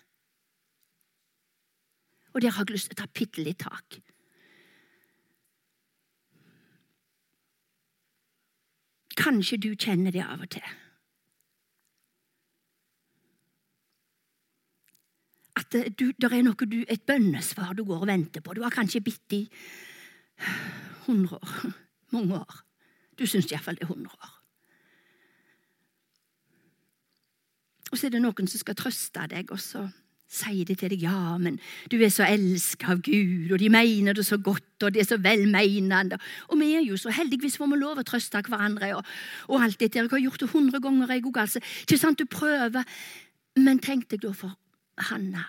Og 2.33 2.41
der 2.41 2.49
har 2.49 2.65
jeg 2.65 2.73
lyst 2.73 2.89
til 2.89 2.95
å 2.97 3.01
ta 3.01 3.07
bitte 3.13 3.43
litt 3.43 3.59
tak. 3.59 3.99
Kanskje 9.17 9.59
du 9.61 9.69
kjenner 9.75 10.13
det 10.13 10.23
av 10.25 10.41
og 10.41 10.49
til. 10.55 10.65
At 15.59 15.69
det, 15.73 16.01
er 16.01 16.41
noe 16.41 16.65
du, 16.65 16.79
et 16.89 17.05
bønnesvar 17.05 17.75
du 17.77 17.83
går 17.85 18.05
og 18.05 18.09
venter 18.09 18.41
på. 18.41 18.55
Du 18.57 18.63
har 18.65 18.73
kanskje 18.73 19.03
bitt 19.05 19.35
i 19.37 19.43
100 21.05 21.37
år. 21.37 21.73
Mange 22.15 22.39
år. 22.39 22.63
Du 23.17 23.25
syns 23.29 23.51
iallfall 23.51 23.77
det 23.77 23.85
er 23.85 23.93
100 23.93 24.17
år. 24.17 24.31
Og 27.91 27.99
så 27.99 28.07
er 28.07 28.15
det 28.15 28.23
noen 28.23 28.49
som 28.49 28.57
skal 28.57 28.77
trøste 28.77 29.27
deg, 29.29 29.51
og 29.53 29.61
så 29.61 29.83
sier 30.33 30.65
de 30.67 30.75
til 30.77 30.93
deg 30.93 31.05
ja, 31.05 31.37
men 31.41 31.59
du 31.91 31.97
er 32.01 32.11
så 32.13 32.25
elsket 32.27 32.89
av 32.89 33.01
Gud, 33.05 33.51
og 33.53 33.61
de 33.61 33.69
mener 33.73 34.17
det 34.17 34.25
så 34.27 34.39
godt, 34.41 34.85
og 34.85 34.93
det 34.93 35.03
er 35.03 35.09
så 35.11 35.19
velmenende. 35.21 36.19
Og 36.49 36.59
vi 36.59 36.73
er 36.77 36.85
jo 36.85 36.97
så 36.99 37.13
heldigvis 37.13 37.57
får 37.61 37.71
vi 37.71 37.81
lov 37.81 38.01
å 38.01 38.07
trøste 38.07 38.41
hverandre. 38.47 38.93
og, 38.97 39.05
og 39.47 39.63
alt 39.63 39.79
dette. 39.79 39.99
Jeg 39.99 40.09
har 40.11 40.25
gjort 40.25 40.45
det 40.45 40.49
hundre 40.53 40.81
ganger. 40.81 41.13
jeg 41.13 41.25
òg, 41.25 41.37
altså. 41.45 41.59
Ikke 41.85 41.97
sant, 41.97 42.19
Du 42.19 42.25
prøver. 42.25 42.83
Men 43.55 43.79
tenk 43.79 44.09
deg 44.09 44.23
da 44.23 44.31
for 44.33 44.57
Hanna. 44.97 45.43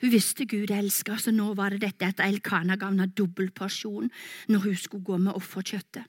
Hun 0.00 0.10
visste 0.10 0.46
Gud 0.48 0.70
elsket, 0.72 1.20
så 1.20 1.30
nå 1.30 1.52
var 1.54 1.70
det 1.70 1.82
dette 1.84 2.08
at 2.08 2.22
Elkana 2.24 2.76
ga 2.76 2.88
henne 2.88 3.06
dobbel 3.06 3.50
porsjon 3.52 4.10
når 4.48 4.64
hun 4.64 4.76
skulle 4.76 5.04
gå 5.04 5.18
med 5.20 5.36
offerkjøttet 5.36 6.08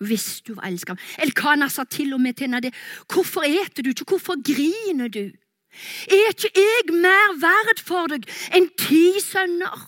hvis 0.00 0.40
du 0.46 0.54
var 0.56 0.68
elsket. 0.70 1.00
Elkana 1.22 1.68
sa 1.68 1.84
til 1.84 2.14
og 2.16 2.20
med 2.20 2.38
til 2.38 2.48
henne 2.48 2.62
det. 2.64 2.74
Hvorfor 3.12 3.44
eter 3.46 3.84
du 3.84 3.92
ikke? 3.92 4.08
Hvorfor 4.14 4.40
griner 4.40 5.08
du? 5.08 5.30
Er 6.10 6.32
ikke 6.32 6.50
jeg 6.56 6.94
mer 6.98 7.36
verd 7.40 7.82
for 7.84 8.10
deg 8.10 8.26
enn 8.56 8.68
ti 8.80 9.20
sønner? 9.22 9.86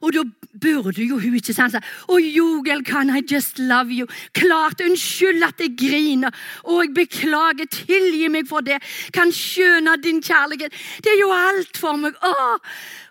Og 0.00 0.14
da 0.16 0.22
burde 0.62 1.04
jo 1.04 1.18
hun 1.20 1.34
ikke 1.36 1.52
sant, 1.52 1.76
Å 1.76 2.16
jo, 2.24 2.62
can 2.86 3.10
I 3.10 3.20
just 3.20 3.58
love 3.58 3.92
you? 3.92 4.06
Klart, 4.32 4.80
unnskyld 4.80 5.44
at 5.44 5.60
jeg 5.60 5.76
griner, 5.76 6.32
og 6.64 6.86
jeg 6.86 6.94
beklager, 6.96 7.68
tilgi 7.68 8.28
meg 8.28 8.48
for 8.48 8.64
det. 8.64 8.80
Kan 9.12 9.28
skjønne 9.28 9.98
din 10.00 10.22
kjærlighet. 10.22 10.72
Det 11.04 11.12
er 11.12 11.20
jo 11.20 11.30
alt 11.36 11.76
for 11.76 12.00
meg. 12.00 12.16
Åh, 12.16 12.58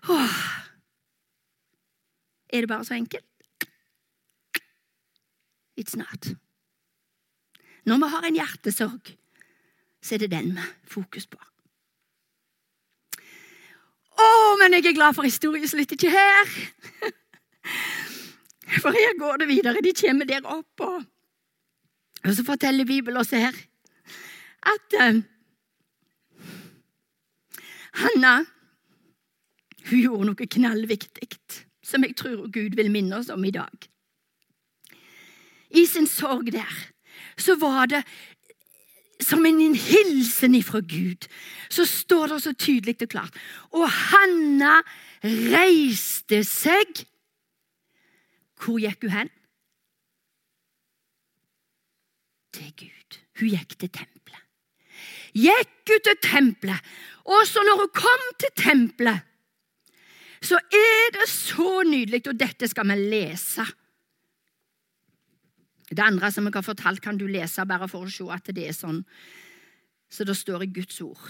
åh. 0.10 0.42
Er 2.50 2.66
det 2.66 2.70
bare 2.70 2.86
så 2.86 2.98
enkelt? 2.98 3.29
It's 5.80 5.96
not. 5.96 6.34
Når 7.86 8.02
vi 8.02 8.10
har 8.12 8.26
en 8.28 8.36
hjertesorg, 8.36 9.14
så 10.04 10.16
er 10.16 10.26
det 10.26 10.32
den 10.32 10.52
vi 10.58 10.66
fokus 10.92 11.28
på. 11.28 11.40
Å, 14.20 14.28
men 14.60 14.76
jeg 14.76 14.90
er 14.90 14.98
glad 14.98 15.16
for 15.16 15.24
historien 15.24 15.68
slutter 15.68 15.96
ikke 15.96 16.12
her. 16.12 16.52
For 18.70 18.94
her 18.94 19.16
går 19.18 19.40
det 19.42 19.48
videre. 19.50 19.82
De 19.82 19.94
kommer 19.98 20.28
der 20.30 20.46
opp, 20.46 20.82
og, 20.86 21.06
og 22.22 22.34
så 22.38 22.44
forteller 22.46 22.86
Bibelen 22.86 23.18
oss 23.18 23.32
her 23.34 23.56
at 24.70 24.96
uh, 25.00 25.22
Hanna 28.04 28.34
hun 29.90 30.02
gjorde 30.04 30.28
noe 30.30 30.50
knallviktig 30.54 31.30
som 31.82 32.06
jeg 32.06 32.14
tror 32.20 32.46
Gud 32.54 32.78
vil 32.78 32.92
minne 32.94 33.18
oss 33.18 33.32
om 33.34 33.42
i 33.48 33.54
dag 33.56 33.90
i 35.70 35.86
sin 35.86 36.08
sorg 36.08 36.52
der, 36.54 36.76
så 37.38 37.56
var 37.60 37.90
det 37.92 38.04
som 39.24 39.46
en 39.46 39.76
hilsen 39.76 40.56
ifra 40.56 40.80
Gud. 40.80 41.28
Så 41.70 41.86
står 41.86 42.34
det 42.34 42.42
så 42.44 42.54
tydelig 42.54 42.96
og 43.02 43.10
klart. 43.12 43.40
Og 43.76 43.90
Hanna 43.90 44.80
reiste 45.24 46.42
seg. 46.48 47.04
Hvor 48.60 48.80
gikk 48.80 49.04
hun 49.06 49.16
hen? 49.16 49.34
Til 52.56 52.72
Gud. 52.80 53.20
Hun 53.40 53.54
gikk 53.54 53.76
til 53.80 53.92
tempelet. 53.92 54.46
Gikk 55.36 55.92
hun 55.92 56.06
til 56.08 56.22
tempelet, 56.24 56.94
og 57.30 57.44
så 57.48 57.62
når 57.64 57.84
hun 57.84 57.92
kom 57.94 58.24
til 58.42 58.56
tempelet, 58.58 59.28
så 60.42 60.56
er 60.56 61.12
det 61.14 61.28
så 61.30 61.84
nydelig, 61.84 62.24
og 62.32 62.40
dette 62.40 62.68
skal 62.72 62.88
vi 62.90 62.96
lese 63.12 63.66
det 65.90 66.06
andre 66.06 66.32
som 66.32 66.46
jeg 66.46 66.54
har 66.56 66.66
fortalt, 66.66 67.02
kan 67.02 67.18
du 67.18 67.26
lese 67.28 67.66
bare 67.66 67.88
for 67.90 68.06
å 68.06 68.14
se 68.14 68.28
at 68.34 68.52
det 68.56 68.68
er 68.70 68.78
sånn 68.78 69.04
så 70.10 70.26
det 70.26 70.34
står 70.38 70.66
i 70.66 70.72
Guds 70.74 70.98
ord. 71.06 71.22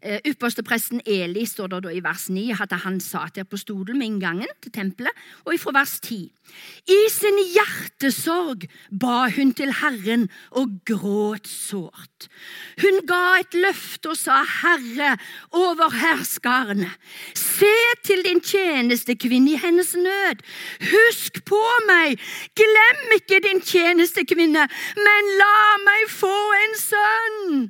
Uh, 0.00 0.16
Ypperstepresten 0.24 1.02
Eli 1.04 1.44
står 1.44 1.74
det 1.74 1.82
da 1.84 1.92
i 1.92 2.02
vers 2.04 2.28
9 2.32 2.56
at 2.64 2.72
han 2.84 3.00
satt 3.04 3.36
der 3.36 3.44
på 3.48 3.58
stolen 3.60 3.98
med 4.00 4.08
inngangen 4.08 4.50
til 4.62 4.72
tempelet. 4.72 5.12
Og 5.44 5.58
fra 5.60 5.74
vers 5.76 5.98
10. 6.00 6.30
I 6.88 7.00
sin 7.12 7.38
hjertesorg 7.54 8.66
ba 8.90 9.28
hun 9.36 9.52
til 9.56 9.72
Herren 9.80 10.28
og 10.50 10.78
gråt 10.88 11.48
sårt. 11.50 12.28
Hun 12.80 13.02
ga 13.08 13.40
et 13.42 13.54
løfte 13.54 14.14
og 14.14 14.18
sa, 14.18 14.40
Herre 14.62 15.16
over 15.52 15.92
herskarene, 15.94 16.90
se 17.36 17.74
til 18.06 18.24
din 18.26 18.40
tjenestekvinne 18.40 19.54
i 19.54 19.60
hennes 19.60 19.92
nød. 19.96 20.44
Husk 20.90 21.42
på 21.48 21.60
meg, 21.90 22.16
glem 22.58 23.18
ikke 23.18 23.42
din 23.44 23.60
tjenestekvinne, 23.60 24.64
men 24.96 25.34
la 25.42 25.60
meg 25.84 26.08
få 26.14 26.38
en 26.64 26.80
sønn 26.80 27.68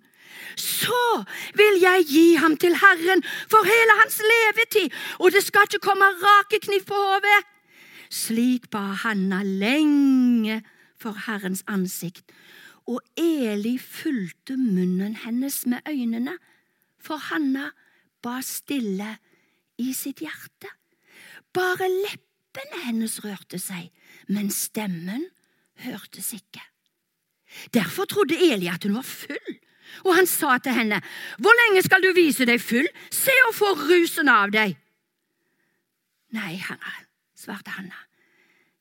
så 0.60 1.24
vil 1.58 1.80
jeg 1.82 2.06
gi 2.08 2.26
ham 2.40 2.56
til 2.60 2.76
Herren 2.80 3.24
for 3.50 3.66
hele 3.66 3.96
hans 4.02 4.20
levetid, 4.32 4.92
og 5.18 5.32
det 5.34 5.42
skal 5.46 5.68
ikke 5.68 5.82
komme 5.88 6.08
rakekniv 6.22 6.84
på 6.88 6.98
hodet. 6.98 7.40
Slik 8.10 8.70
ba 8.70 8.90
Hanna 9.04 9.42
lenge 9.46 10.60
for 11.00 11.16
Herrens 11.26 11.62
ansikt, 11.70 12.32
og 12.90 13.00
Eli 13.16 13.76
fulgte 13.78 14.56
munnen 14.58 15.14
hennes 15.24 15.62
med 15.66 15.86
øynene, 15.88 16.36
for 16.98 17.16
Hanna 17.30 17.70
ba 18.22 18.40
stille 18.44 19.14
i 19.80 19.92
sitt 19.96 20.20
hjerte. 20.24 20.68
Bare 21.54 21.88
leppene 21.88 22.84
hennes 22.84 23.20
rørte 23.24 23.58
seg, 23.62 23.88
men 24.28 24.50
stemmen 24.54 25.24
hørtes 25.86 26.34
ikke. 26.36 26.62
Derfor 27.74 28.06
trodde 28.10 28.38
Eli 28.38 28.68
at 28.70 28.84
hun 28.84 28.98
var 28.98 29.06
full 29.06 29.58
og 30.04 30.14
han 30.16 30.28
sa 30.28 30.58
til 30.58 30.76
henne, 30.76 31.00
Hvor 31.38 31.56
lenge 31.64 31.82
skal 31.82 32.02
du 32.02 32.12
vise 32.16 32.46
deg 32.48 32.60
full? 32.60 32.88
Se 33.10 33.34
og 33.48 33.54
få 33.54 33.74
rusen 33.88 34.28
av 34.28 34.52
deg. 34.54 34.76
Nei, 36.30 36.54
herre, 36.62 36.94
svarte 37.34 37.74
Hanna, 37.74 38.06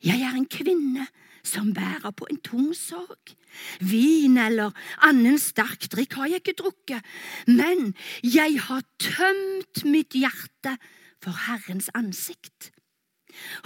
jeg 0.05 0.21
er 0.21 0.35
en 0.37 0.45
kvinne 0.45 1.07
som 1.43 1.73
bærer 1.73 2.11
på 2.13 2.27
en 2.29 2.39
tung 2.45 2.73
sorg. 2.77 3.33
Vin 3.81 4.37
eller 4.37 4.75
annen 5.05 5.39
sterk 5.41 5.87
drikk 5.91 6.13
har 6.19 6.29
jeg 6.29 6.43
ikke 6.43 6.59
drukket, 6.61 7.05
men 7.49 7.93
jeg 8.21 8.59
har 8.67 8.83
tømt 9.01 9.83
mitt 9.89 10.13
hjerte 10.13 10.75
for 11.23 11.35
Herrens 11.47 11.89
ansikt. 11.97 12.69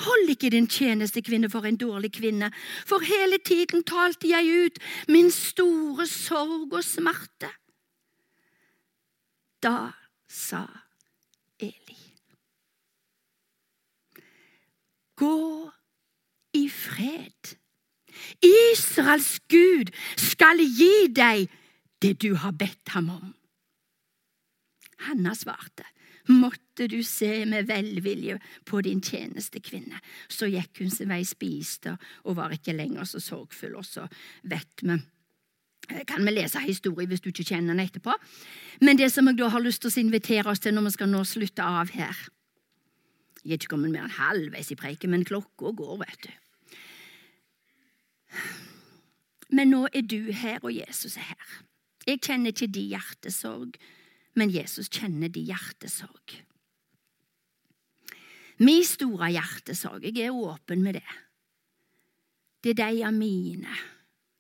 Hold 0.06 0.30
ikke 0.30 0.52
din 0.54 0.68
tjenestekvinne 0.68 1.50
for 1.50 1.66
en 1.66 1.78
dårlig 1.78 2.14
kvinne, 2.18 2.52
for 2.86 3.04
hele 3.06 3.40
tiden 3.46 3.84
talte 3.84 4.30
jeg 4.30 4.66
ut 4.66 4.80
min 5.08 5.32
store 5.32 6.08
sorg 6.08 6.74
og 6.74 6.84
smerte. 6.84 7.52
Da 9.64 9.94
sa 10.28 10.66
Eli. 11.60 12.00
Gå 15.16 15.72
i 16.54 16.68
fred. 16.70 17.56
Israels 18.44 19.40
Gud 19.50 19.94
skal 20.20 20.60
gi 20.60 21.08
deg 21.14 21.48
det 22.04 22.18
du 22.22 22.34
har 22.36 22.52
bedt 22.52 22.94
ham 22.94 23.10
om. 23.14 23.32
Hanna 25.08 25.34
svarte, 25.36 25.86
måtte 26.32 26.88
du 26.88 27.02
se 27.04 27.46
med 27.46 27.68
velvilje 27.68 28.40
på 28.66 28.82
din 28.82 29.02
tjenestekvinne. 29.04 30.00
Så 30.32 30.48
gikk 30.52 30.84
hun 30.84 30.92
sin 30.94 31.12
vei, 31.12 31.24
spiste 31.28 31.98
og 32.24 32.38
var 32.40 32.54
ikke 32.56 32.76
lenger 32.76 33.08
så 33.08 33.20
sorgfull. 33.24 33.76
Og 33.80 33.88
så 33.88 34.08
vet 34.48 34.84
vi 34.84 35.00
kan 36.08 36.24
vi 36.24 36.32
lese 36.32 36.62
historie 36.64 37.10
hvis 37.12 37.22
du 37.22 37.28
ikke 37.30 37.44
kjenner 37.44 37.74
den 37.74 37.84
etterpå. 37.84 38.14
Men 38.82 38.98
det 38.98 39.12
som 39.12 39.28
jeg 39.28 39.40
da 39.40 39.50
har 39.52 39.64
lyst 39.64 39.84
til 39.84 39.92
å 39.92 40.00
invitere 40.00 40.50
oss 40.50 40.64
til 40.64 40.76
når 40.76 40.88
vi 40.88 40.94
skal 40.96 41.12
nå 41.12 41.24
slutte 41.28 41.64
av 41.64 41.92
her 41.92 42.16
Jeg 43.44 43.52
er 43.52 43.60
ikke 43.60 43.74
kommet 43.74 43.92
mer 43.92 44.06
enn 44.06 44.16
halvveis 44.16 44.70
i 44.72 44.78
preiken, 44.80 45.12
men 45.12 45.26
klokka 45.28 45.74
går, 45.76 45.98
vet 46.00 46.22
du. 46.24 46.30
Men 49.52 49.68
nå 49.74 49.82
er 49.92 50.06
du 50.08 50.32
her, 50.32 50.64
og 50.64 50.72
Jesus 50.72 51.18
er 51.20 51.28
her. 51.34 51.50
Jeg 52.08 52.22
kjenner 52.24 52.54
ikke 52.54 52.72
din 52.72 52.94
hjertesorg 52.94 53.76
men 54.40 54.52
Jesus 54.54 54.90
kjenner 54.90 55.32
de 55.34 55.44
hjertesorg. 55.48 56.38
Min 58.64 58.84
store 58.86 59.32
hjertesorg, 59.34 60.06
jeg 60.06 60.28
er 60.28 60.36
åpen 60.36 60.84
med 60.86 61.00
det. 61.00 61.20
Det 62.64 62.74
er 62.74 62.80
de 62.80 63.04
av 63.04 63.16
mine 63.16 63.78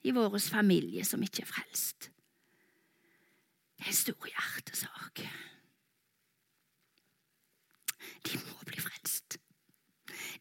i 0.03 0.13
vår 0.15 0.37
familie 0.39 1.03
som 1.05 1.23
ikke 1.23 1.43
er 1.43 1.49
frelst. 1.49 2.09
Det 3.77 3.87
er 3.87 3.91
en 3.91 4.03
stor 4.03 4.29
hjertesorg. 4.29 5.25
de 8.23 8.39
må 8.39 8.65
bli 8.67 8.79
frelst. 8.81 9.37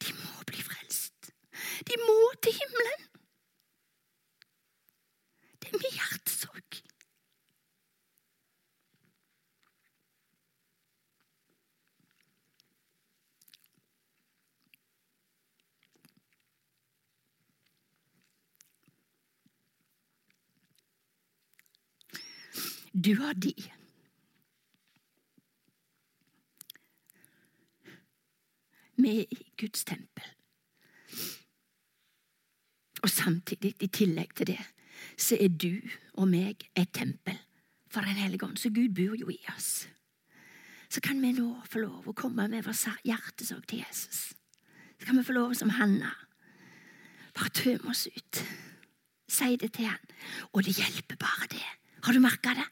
De 0.03 0.15
må 0.21 0.45
bli 0.47 0.63
frelst. 0.63 1.33
De 1.89 1.99
må 2.05 2.19
til 2.43 2.55
himmelen. 2.57 3.09
Det 5.59 5.71
er 5.73 5.79
min 5.79 5.97
hjertesorg. 5.99 6.83
Du 22.93 23.15
har 23.21 23.33
de. 23.33 23.55
Vi 28.97 29.09
er 29.21 29.25
i 29.31 29.53
Guds 29.61 29.85
tempel. 29.85 30.25
Og 33.03 33.11
samtidig, 33.11 33.75
i 33.81 33.87
tillegg 33.87 34.35
til 34.37 34.47
det, 34.47 34.61
så 35.19 35.37
er 35.41 35.49
du 35.49 35.81
og 36.15 36.29
meg 36.29 36.69
et 36.77 36.93
tempel 36.95 37.39
for 37.91 38.01
Den 38.01 38.21
hellige 38.21 38.45
ånd. 38.45 38.57
Så 38.57 38.71
Gud 38.71 38.95
bor 38.95 39.17
jo 39.17 39.31
i 39.31 39.41
oss. 39.57 39.89
Så 40.89 41.01
kan 41.01 41.23
vi 41.23 41.33
nå 41.33 41.63
få 41.65 41.81
lov 41.81 42.09
å 42.09 42.13
komme 42.13 42.47
med 42.49 42.65
vår 42.65 43.01
hjertesorg 43.05 43.65
til 43.67 43.81
Jesus. 43.81 44.35
Så 45.01 45.07
kan 45.07 45.17
vi 45.17 45.25
få 45.25 45.33
lov 45.33 45.55
som 45.55 45.73
Hanna. 45.73 46.13
Bare 47.35 47.49
tømme 47.49 47.91
oss 47.91 48.07
ut. 48.07 48.45
Si 49.29 49.57
det 49.57 49.73
til 49.73 49.89
han. 49.89 50.13
Og 50.53 50.65
det 50.65 50.77
hjelper 50.77 51.17
bare 51.17 51.49
det. 51.51 51.65
Har 52.05 52.13
du 52.13 52.21
merka 52.21 52.55
det? 52.55 52.69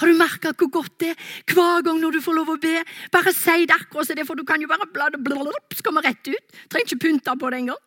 Har 0.00 0.10
du 0.10 0.18
merka 0.18 0.52
hvor 0.52 0.70
godt 0.78 0.98
det 1.02 1.12
er 1.12 1.54
hver 1.54 1.84
gang 1.86 2.00
når 2.02 2.16
du 2.16 2.20
får 2.24 2.36
lov 2.38 2.54
å 2.54 2.58
be? 2.62 2.74
Bare 3.14 3.34
si 3.36 3.66
det 3.68 3.76
akkurat 3.76 4.08
som 4.08 4.18
det, 4.18 4.26
for 4.28 4.38
du 4.38 4.44
kan 4.48 4.62
jo 4.62 4.70
bare 4.70 4.88
blad 4.88 5.18
blablabla, 5.18 5.62
så 5.74 5.86
kommer 5.86 6.06
rett 6.06 6.28
ut. 6.28 6.58
Trenger 6.72 6.88
ikke 6.88 7.04
pynte 7.06 7.36
på 7.38 7.52
det 7.52 7.62
engang. 7.62 7.82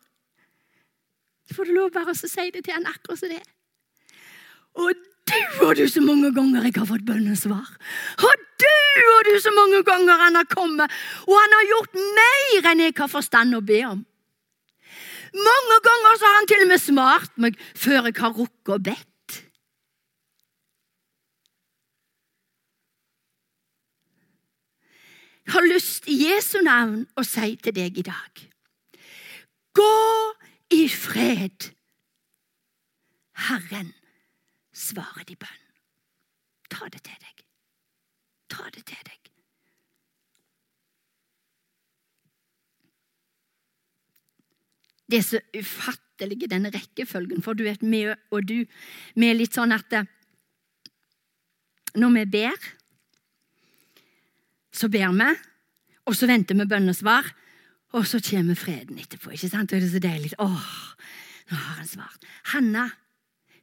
Så 1.46 1.58
får 1.58 1.68
du 1.68 1.76
lov 1.76 1.92
bare 1.94 2.14
å 2.14 2.18
si 2.18 2.48
det 2.50 2.64
til 2.64 2.74
han 2.74 2.88
akkurat 2.90 3.20
som 3.20 3.30
det. 3.30 3.42
Og 4.76 4.92
du 5.26 5.64
og 5.66 5.72
du 5.78 5.86
så 5.90 6.02
mange 6.04 6.30
ganger 6.34 6.66
jeg 6.66 6.76
har 6.76 6.88
fått 6.88 7.06
bønnesvar. 7.06 7.70
Og 8.26 8.44
du 8.62 8.74
og 9.14 9.22
du 9.28 9.34
så 9.42 9.52
mange 9.54 9.82
ganger 9.86 10.26
han 10.26 10.38
har 10.38 10.48
kommet, 10.50 10.92
og 11.26 11.34
han 11.38 11.56
har 11.58 11.70
gjort 11.72 11.98
mer 12.18 12.70
enn 12.72 12.84
jeg 12.86 12.96
har 12.98 13.10
forstand 13.10 13.56
å 13.56 13.64
be 13.64 13.80
om. 13.88 14.04
Mange 15.36 15.78
ganger 15.84 16.16
så 16.16 16.28
har 16.28 16.38
han 16.38 16.48
til 16.48 16.64
og 16.64 16.70
med 16.70 16.80
smart 16.80 17.34
meg 17.42 17.58
før 17.76 18.08
jeg 18.08 18.18
har 18.20 18.34
rukket 18.36 18.72
å 18.72 18.80
bedt. 18.90 19.12
Jeg 25.46 25.54
har 25.54 25.66
lyst 25.70 26.08
i 26.10 26.16
Jesu 26.26 26.58
navn 26.66 27.04
å 27.14 27.22
si 27.26 27.54
til 27.62 27.74
deg 27.76 27.98
i 28.00 28.04
dag 28.06 28.42
Gå 29.76 29.92
i 30.72 30.86
fred. 30.88 31.68
Herren 33.46 33.92
svarer 34.72 35.26
de 35.28 35.36
bønn. 35.36 35.62
Ta 36.72 36.88
det 36.88 37.02
til 37.04 37.18
deg. 37.20 37.44
Ta 38.50 38.64
det 38.72 38.86
til 38.88 39.02
deg. 39.04 39.30
Det 45.06 45.20
er 45.20 45.26
så 45.28 45.42
ufattelig, 45.54 46.48
denne 46.50 46.72
rekkefølgen, 46.74 47.44
for 47.44 47.54
du 47.54 47.62
vet, 47.68 47.84
vi 47.84 48.06
og 48.08 48.48
du 48.48 48.64
Vi 49.14 49.28
er 49.28 49.36
litt 49.36 49.54
sånn 49.54 49.76
at 49.76 50.00
når 51.94 52.16
vi 52.16 52.24
ber 52.40 52.72
så 54.76 54.90
ber 54.92 55.14
vi, 55.16 55.30
og 56.06 56.16
så 56.16 56.28
venter 56.28 56.58
vi 56.58 56.68
bønnesvar, 56.68 57.32
og 57.96 58.06
så 58.06 58.20
kommer 58.20 58.58
freden 58.58 58.98
etterpå. 59.00 59.32
ikke 59.32 59.48
sant? 59.48 59.72
Og 59.72 59.80
det 59.80 59.88
er 59.88 59.94
så 59.94 60.02
deilig. 60.04 60.32
Åh, 60.42 60.70
nå 61.50 61.56
har 61.56 61.80
han 61.80 61.88
svart. 61.88 62.26
Hanna 62.52 62.90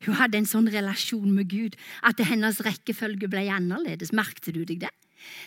hun 0.03 0.18
hadde 0.20 0.39
en 0.39 0.47
sånn 0.47 0.68
relasjon 0.72 1.32
med 1.32 1.47
Gud 1.51 1.78
at 2.03 2.20
hennes 2.28 2.59
rekkefølge 2.66 3.30
ble 3.32 3.45
annerledes. 3.51 4.11
Merkte 4.16 4.51
du 4.55 4.64
deg 4.68 4.84
det? 4.84 4.91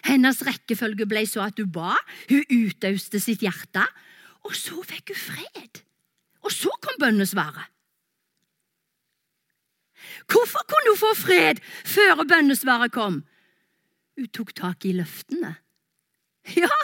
Hennes 0.06 0.40
rekkefølge 0.46 1.04
ble 1.08 1.26
så 1.28 1.42
at 1.44 1.60
hun 1.60 1.68
ba, 1.72 1.96
hun 2.30 2.44
utøste 2.48 3.20
sitt 3.20 3.44
hjerte, 3.44 3.84
og 4.46 4.54
så 4.56 4.80
fikk 4.86 5.12
hun 5.12 5.20
fred. 5.20 5.82
Og 6.46 6.54
så 6.54 6.72
kom 6.80 6.96
bønnesvaret. 7.02 7.72
Hvorfor 10.30 10.64
kunne 10.70 10.92
hun 10.92 11.00
få 11.00 11.12
fred 11.18 11.60
før 11.84 12.22
bønnesvaret 12.24 12.94
kom? 12.94 13.24
Hun 14.16 14.28
tok 14.32 14.54
tak 14.56 14.84
i 14.88 14.94
løftene. 14.96 15.56
Ja, 16.56 16.76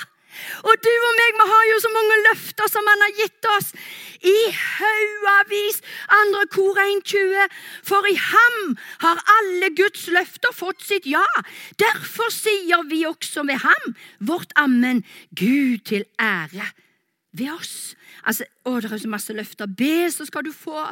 og 0.65 0.75
du 0.85 0.91
og 0.91 1.15
meg, 1.19 1.37
vi 1.37 1.47
har 1.49 1.65
jo 1.71 1.79
så 1.85 1.91
mange 1.93 2.17
løfter 2.27 2.71
som 2.73 2.89
han 2.89 3.05
har 3.05 3.15
gitt 3.19 3.49
oss. 3.57 3.73
I 4.27 4.37
haugavis. 4.57 5.81
Andre 6.21 6.45
kor 6.53 6.79
1,20. 6.83 7.57
For 7.89 8.09
i 8.11 8.15
ham 8.17 8.77
har 9.05 9.23
alle 9.39 9.73
Guds 9.77 10.07
løfter 10.13 10.55
fått 10.57 10.85
sitt 10.85 11.09
ja. 11.11 11.25
Derfor 11.81 12.33
sier 12.35 12.87
vi 12.91 13.05
også 13.09 13.45
med 13.49 13.61
ham 13.65 13.97
vårt 14.33 14.55
ammen, 14.61 15.05
Gud 15.37 15.85
til 15.89 16.09
ære 16.21 16.73
ved 17.33 17.51
oss. 17.55 17.95
Altså, 18.29 18.47
å, 18.69 18.77
det 18.81 18.91
er 18.93 19.01
så 19.03 19.11
masse 19.11 19.35
løfter. 19.35 19.71
Be, 19.79 20.11
så 20.13 20.27
skal 20.29 20.45
du 20.47 20.53
få. 20.55 20.85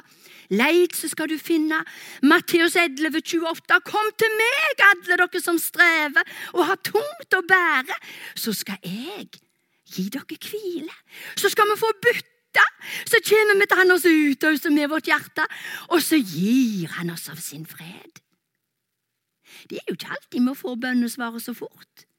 Leit, 0.56 0.96
så 0.96 1.10
skal 1.10 1.30
du 1.30 1.36
finne. 1.38 1.82
Matteus 2.26 2.76
11, 2.80 3.20
28. 3.20 3.80
Kom 3.86 4.10
til 4.18 4.34
meg, 4.40 4.84
alle 4.88 5.20
dere 5.20 5.42
som 5.42 5.60
strever 5.60 6.26
og 6.56 6.66
har 6.72 6.80
tungt 6.86 7.36
å 7.36 7.44
bære, 7.46 7.96
så 8.38 8.54
skal 8.56 8.80
jeg 8.86 9.28
gi 9.90 10.08
dere 10.12 10.40
hvile. 10.48 10.96
Så 11.38 11.52
skal 11.52 11.70
vi 11.70 11.78
få 11.80 11.92
bytte. 12.02 12.66
Så 13.06 13.20
kommer 13.22 13.60
vi 13.60 13.68
til 13.70 13.78
han 13.78 13.94
oss 13.94 14.08
utøser 14.08 14.74
med 14.74 14.90
vårt 14.90 15.06
hjerte, 15.06 15.44
og 15.94 16.02
så 16.02 16.18
gir 16.18 16.90
han 16.96 17.12
oss 17.14 17.28
av 17.30 17.38
sin 17.38 17.62
fred. 17.68 18.18
Det 19.70 19.78
er 19.78 19.86
jo 19.86 19.94
ikke 19.94 20.14
alltid 20.16 20.48
vi 20.48 20.54
får 20.58 20.78
bønnesvaret 20.82 21.44
så 21.44 21.54
fort. 21.54 22.09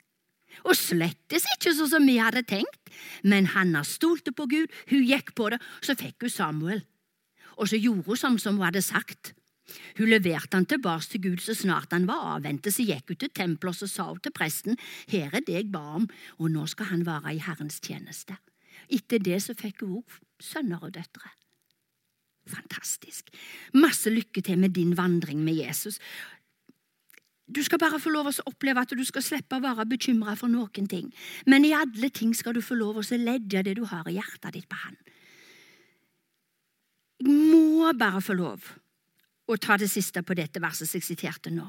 Og 0.68 0.78
slettes 0.78 1.47
ikke 1.55 1.74
sånn 1.76 1.89
som 1.89 2.07
vi 2.07 2.20
hadde 2.22 2.43
tenkt, 2.47 2.91
men 3.24 3.49
Hanna 3.55 3.84
stolte 3.88 4.34
på 4.36 4.47
Gud, 4.51 4.72
hun 4.91 5.05
gikk 5.07 5.34
på 5.38 5.49
det, 5.53 5.62
så 5.82 5.95
fikk 5.97 6.28
hun 6.28 6.34
Samuel. 6.34 6.84
Og 7.57 7.72
så 7.72 7.80
gjorde 7.80 8.07
hun 8.07 8.20
som, 8.20 8.38
som 8.41 8.59
hun 8.59 8.68
hadde 8.68 8.84
sagt. 8.86 9.34
Hun 9.97 10.09
leverte 10.12 10.57
han 10.57 10.68
tilbake 10.68 11.07
til 11.14 11.24
Gud 11.26 11.43
så 11.43 11.55
snart 11.55 11.93
han 11.95 12.07
var 12.09 12.36
avventet, 12.36 12.76
så 12.76 12.86
gikk 12.86 13.14
hun 13.14 13.20
til 13.22 13.34
tempelet 13.34 13.76
og 13.76 13.80
så 13.80 13.89
sa 13.89 14.07
hun 14.09 14.22
til 14.24 14.36
presten, 14.36 14.80
her 15.12 15.32
er 15.32 15.45
det 15.45 15.57
jeg 15.57 15.70
ba 15.74 15.84
om, 16.01 16.09
og 16.39 16.51
nå 16.51 16.66
skal 16.72 16.91
han 16.91 17.05
være 17.07 17.36
i 17.38 17.43
Herrens 17.43 17.80
tjeneste. 17.84 18.38
Etter 18.91 19.22
det 19.24 19.39
så 19.43 19.55
fikk 19.57 19.86
hun 19.86 20.01
òg 20.01 20.20
sønner 20.41 20.84
og 20.84 20.93
døtre. 20.97 21.32
Fantastisk. 22.49 23.30
Masse 23.78 24.09
lykke 24.09 24.41
til 24.41 24.59
med 24.59 24.74
din 24.76 24.95
vandring 24.97 25.43
med 25.45 25.59
Jesus. 25.62 25.99
Du 27.51 27.59
skal 27.63 27.81
bare 27.81 27.99
få 27.99 28.11
lov 28.13 28.29
å 28.29 28.35
oppleve 28.47 28.83
at 28.83 28.93
du 28.95 29.03
skal 29.07 29.23
slippe 29.25 29.57
å 29.57 29.63
være 29.63 29.87
bekymra 29.89 30.37
for 30.39 30.51
noen 30.51 30.87
ting. 30.87 31.09
Men 31.45 31.65
i 31.67 31.73
alle 31.75 32.09
ting 32.13 32.31
skal 32.37 32.55
du 32.55 32.61
få 32.63 32.77
lov 32.79 33.01
å 33.01 33.07
ledde 33.19 33.63
det 33.67 33.75
du 33.75 33.83
har 33.89 34.07
i 34.07 34.15
hjertet 34.15 34.55
ditt, 34.55 34.69
på 34.71 34.79
Han. 34.85 34.95
Jeg 37.21 37.35
må 37.51 37.91
bare 37.93 38.21
få 38.23 38.33
lov 38.33 38.71
å 39.51 39.57
ta 39.59 39.75
det 39.77 39.89
siste 39.91 40.23
på 40.23 40.35
dette 40.37 40.61
verset 40.63 40.89
som 40.89 40.97
jeg 40.97 41.09
siterte 41.11 41.51
nå. 41.53 41.67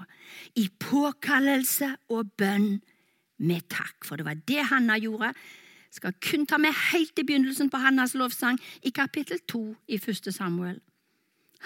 I 0.57 0.69
påkallelse 0.81 1.91
og 2.15 2.31
bønn 2.39 2.79
med 3.43 3.67
takk. 3.73 4.07
For 4.07 4.17
det 4.17 4.27
var 4.29 4.39
det 4.49 4.69
Hanna 4.71 4.97
gjorde. 5.03 5.33
Jeg 5.93 5.99
skal 5.99 6.17
kun 6.25 6.47
ta 6.49 6.61
med 6.63 6.73
helt 6.93 7.19
i 7.19 7.27
begynnelsen 7.27 7.69
på 7.73 7.81
Hannas 7.83 8.15
lovsang 8.17 8.61
i 8.87 8.95
kapittel 8.95 9.43
2 9.51 9.65
i 9.93 9.99
1. 9.99 10.31
Samuel. 10.33 10.79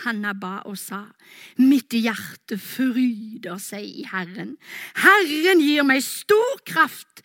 Hanna 0.04 0.34
ba 0.36 0.60
og 0.68 0.76
sa, 0.80 1.06
mitt 1.56 1.94
hjerte 1.96 2.58
fryder 2.60 3.60
seg 3.62 3.84
i 4.02 4.06
Herren. 4.10 4.56
Herren 5.00 5.62
gir 5.64 5.86
meg 5.88 6.04
stor 6.04 6.60
kraft. 6.68 7.24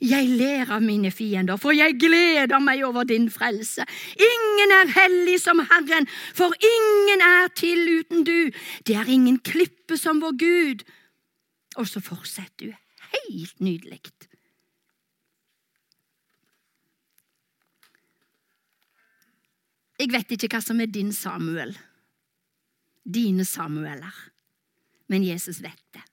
Jeg 0.00 0.30
ler 0.32 0.70
av 0.72 0.80
mine 0.80 1.10
fiender, 1.12 1.58
for 1.60 1.76
jeg 1.76 1.98
gleder 2.00 2.60
meg 2.64 2.80
over 2.86 3.04
din 3.04 3.28
frelse. 3.32 3.84
Ingen 4.16 4.72
er 4.78 4.94
hellig 4.94 5.36
som 5.42 5.60
Herren, 5.60 6.08
for 6.36 6.56
ingen 6.56 7.24
er 7.24 7.52
til 7.52 7.84
uten 8.00 8.24
du. 8.24 8.48
Det 8.88 8.96
er 8.96 9.12
ingen 9.12 9.36
klippe 9.44 10.00
som 10.00 10.22
vår 10.24 10.38
Gud. 10.40 10.86
Og 11.76 11.88
så 11.88 12.00
fortsetter 12.00 12.72
du 12.72 12.74
helt 13.12 13.60
nydelig. 13.60 14.00
Jeg 20.00 20.08
vet 20.14 20.32
ikke 20.32 20.48
hva 20.54 20.64
som 20.64 20.80
er 20.80 20.88
din 20.88 21.12
Samuel 21.12 21.76
dine 23.04 23.46
Samueler. 23.48 24.14
Men 25.10 25.24
Jesus 25.26 25.60
vet 25.62 25.84
det. 25.94 26.04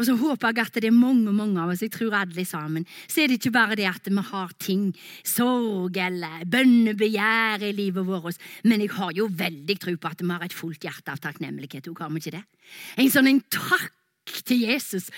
Og 0.00 0.06
så 0.08 0.14
håper 0.16 0.54
jeg 0.54 0.64
at 0.64 0.78
det 0.80 0.88
er 0.88 0.96
mange 0.96 1.32
mange 1.36 1.60
av 1.60 1.72
oss, 1.74 1.82
jeg 1.84 1.92
tror 1.92 2.14
alle 2.16 2.44
sammen, 2.48 2.86
så 3.04 3.20
er 3.20 3.28
det 3.28 3.36
ikke 3.36 3.52
bare 3.52 3.76
det 3.76 3.84
at 3.90 4.08
vi 4.08 4.22
har 4.30 4.54
ting, 4.56 4.86
sorg 5.28 5.98
eller 6.00 6.46
bønnebegjær 6.48 7.66
i 7.68 7.74
livet 7.76 8.08
vårt, 8.08 8.40
men 8.64 8.80
jeg 8.80 8.94
har 8.96 9.12
jo 9.12 9.28
veldig 9.28 9.76
tro 9.82 9.96
på 10.00 10.12
at 10.14 10.24
vi 10.24 10.32
har 10.32 10.46
et 10.46 10.56
fullt 10.56 10.88
hjerte 10.88 11.12
av 11.12 11.20
takknemlighet. 11.20 11.90
Har 12.00 12.14
vi 12.14 12.22
ikke 12.22 12.38
det? 12.38 12.44
En 12.96 13.12
sånn 13.12 13.28
en 13.28 13.42
takk 13.52 13.92
til 14.26 14.66
Jesus. 14.68 15.10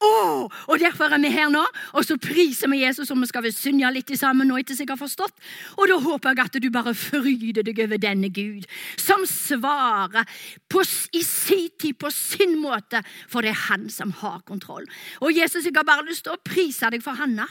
Oh, 0.00 0.46
og 0.70 0.78
Derfor 0.78 1.10
er 1.10 1.18
vi 1.18 1.30
her 1.34 1.48
nå, 1.50 1.64
og 1.98 2.04
så 2.06 2.14
priser 2.22 2.70
vi 2.70 2.84
Jesus, 2.84 3.10
og 3.10 3.18
vi 3.18 3.26
skal 3.26 3.48
synge 3.50 3.88
litt 3.90 4.12
sammen 4.18 4.46
nå 4.46 4.60
etter 4.60 4.78
jeg 4.78 4.86
har 4.86 4.98
forstått. 5.00 5.34
Og 5.74 5.90
da 5.90 5.96
håper 5.98 6.36
jeg 6.36 6.44
at 6.44 6.58
du 6.62 6.68
bare 6.70 6.94
fryder 6.94 7.66
deg 7.66 7.80
over 7.82 7.98
denne 7.98 8.30
Gud, 8.30 8.68
som 8.94 9.26
svarer 9.26 10.28
på, 10.70 10.84
i 11.18 11.22
sin 11.26 11.66
tid 11.80 11.98
på 11.98 12.12
sin 12.14 12.54
måte, 12.62 13.02
for 13.26 13.42
det 13.42 13.56
er 13.56 13.64
han 13.72 13.88
som 13.90 14.14
har 14.22 14.44
kontroll. 14.46 14.86
Og 15.18 15.34
Jesus, 15.34 15.66
jeg 15.66 15.74
har 15.74 15.88
bare 15.88 16.06
lyst 16.06 16.28
til 16.28 16.36
å 16.36 16.44
prise 16.46 16.92
deg 16.94 17.02
for 17.02 17.18
Hanna. 17.18 17.48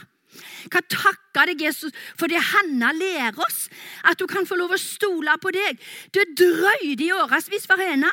Kan 0.72 0.88
takke 0.88 1.44
deg, 1.50 1.68
Jesus, 1.68 1.92
for 2.16 2.32
det 2.32 2.40
Hanna 2.54 2.94
lærer 2.96 3.36
oss. 3.44 3.66
At 4.08 4.20
du 4.20 4.24
kan 4.30 4.48
få 4.48 4.56
lov 4.56 4.72
å 4.72 4.80
stole 4.80 5.36
på 5.42 5.52
deg. 5.52 5.76
Det 6.16 6.30
drøyde 6.32 7.04
i 7.04 7.12
årevis 7.12 7.68
for 7.68 7.80
henne. 7.80 8.08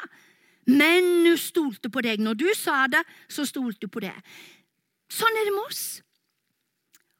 Men 0.65 1.27
hun 1.27 1.37
stolte 1.37 1.91
på 1.93 2.01
deg. 2.05 2.21
Når 2.23 2.39
du 2.39 2.47
sa 2.57 2.85
det, 2.91 3.03
så 3.29 3.45
stolte 3.45 3.85
du 3.85 3.91
på 3.91 4.01
det. 4.03 4.15
Sånn 5.11 5.37
er 5.37 5.47
det 5.47 5.53
med 5.53 5.69
oss. 5.69 5.85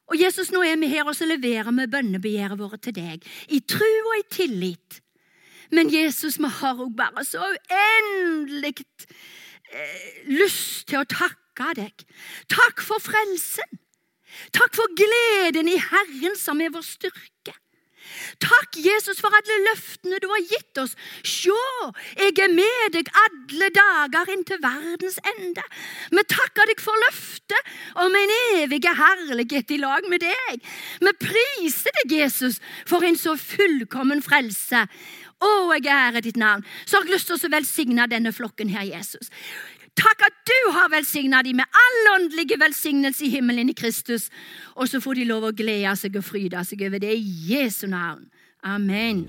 Og 0.06 0.20
Jesus, 0.20 0.52
nå 0.54 0.62
er 0.62 0.78
vi 0.78 0.90
her, 0.90 1.06
og 1.06 1.16
så 1.18 1.26
leverer 1.26 1.72
vi 1.74 1.88
bønnebegjæret 1.90 2.58
vårt 2.60 2.82
til 2.86 2.94
deg. 2.94 3.26
I 3.50 3.60
tro 3.66 3.88
og 4.10 4.18
i 4.20 4.26
tillit. 4.30 5.00
Men 5.74 5.90
Jesus, 5.90 6.38
vi 6.38 6.50
har 6.60 6.78
òg 6.82 6.92
bare 6.98 7.24
så 7.26 7.42
uendelig 7.42 8.84
eh, 9.74 10.22
lyst 10.30 10.86
til 10.90 11.02
å 11.02 11.08
takke 11.10 11.72
deg. 11.78 12.06
Takk 12.52 12.84
for 12.86 13.02
frelsen. 13.02 13.82
Takk 14.54 14.76
for 14.76 14.94
gleden 14.98 15.70
i 15.70 15.78
Herren 15.80 16.36
som 16.38 16.60
er 16.62 16.74
vår 16.74 16.84
styrke. 16.86 17.56
Takk, 18.42 18.78
Jesus, 18.80 19.20
for 19.22 19.34
alle 19.34 19.58
løftene 19.66 20.20
du 20.22 20.28
har 20.30 20.44
gitt 20.44 20.80
oss. 20.82 20.94
Sjå, 21.26 21.58
jeg 22.18 22.34
er 22.44 22.52
med 22.52 22.96
deg 22.96 23.10
alle 23.24 23.70
dager 23.74 24.32
inntil 24.34 24.60
verdens 24.62 25.18
ende. 25.34 25.64
Vi 26.12 26.26
takker 26.32 26.70
deg 26.70 26.82
for 26.82 27.04
løftet 27.06 27.74
om 28.04 28.16
en 28.16 28.34
evig 28.60 28.82
herlighet 28.86 29.76
i 29.76 29.80
lag 29.82 30.08
med 30.10 30.24
deg. 30.24 30.64
Vi 31.02 31.14
priser 31.22 31.94
deg, 32.02 32.18
Jesus, 32.22 32.60
for 32.88 33.06
en 33.06 33.18
så 33.20 33.36
fullkommen 33.40 34.24
frelse. 34.24 34.86
Å, 35.36 35.48
jeg 35.76 35.90
ærer 35.92 36.24
ditt 36.24 36.38
navn. 36.40 36.64
Så 36.88 36.96
har 36.96 37.04
jeg 37.04 37.18
lyst 37.18 37.28
til 37.28 37.36
å 37.36 37.52
velsigne 37.52 38.06
denne 38.08 38.32
flokken 38.32 38.70
her, 38.72 38.86
Jesus. 38.88 39.28
Takk 39.96 40.26
at 40.28 40.36
du 40.44 40.58
har 40.76 40.90
velsigna 40.92 41.40
dem 41.42 41.56
med 41.62 41.80
all 41.80 42.12
åndelige 42.14 42.60
velsignelse 42.60 43.24
i 43.26 43.32
himmelen 43.32 43.72
i 43.72 43.76
Kristus. 43.76 44.28
Og 44.76 44.88
så 44.88 45.00
får 45.00 45.20
de 45.20 45.28
lov 45.32 45.48
å 45.48 45.56
glede 45.56 45.96
seg 45.96 46.20
og 46.20 46.26
fryde 46.26 46.64
seg 46.68 46.84
over 46.88 47.02
det 47.02 47.16
i 47.16 47.52
Jesu 47.54 47.86
navn. 47.88 48.28
Amen. 48.66 49.24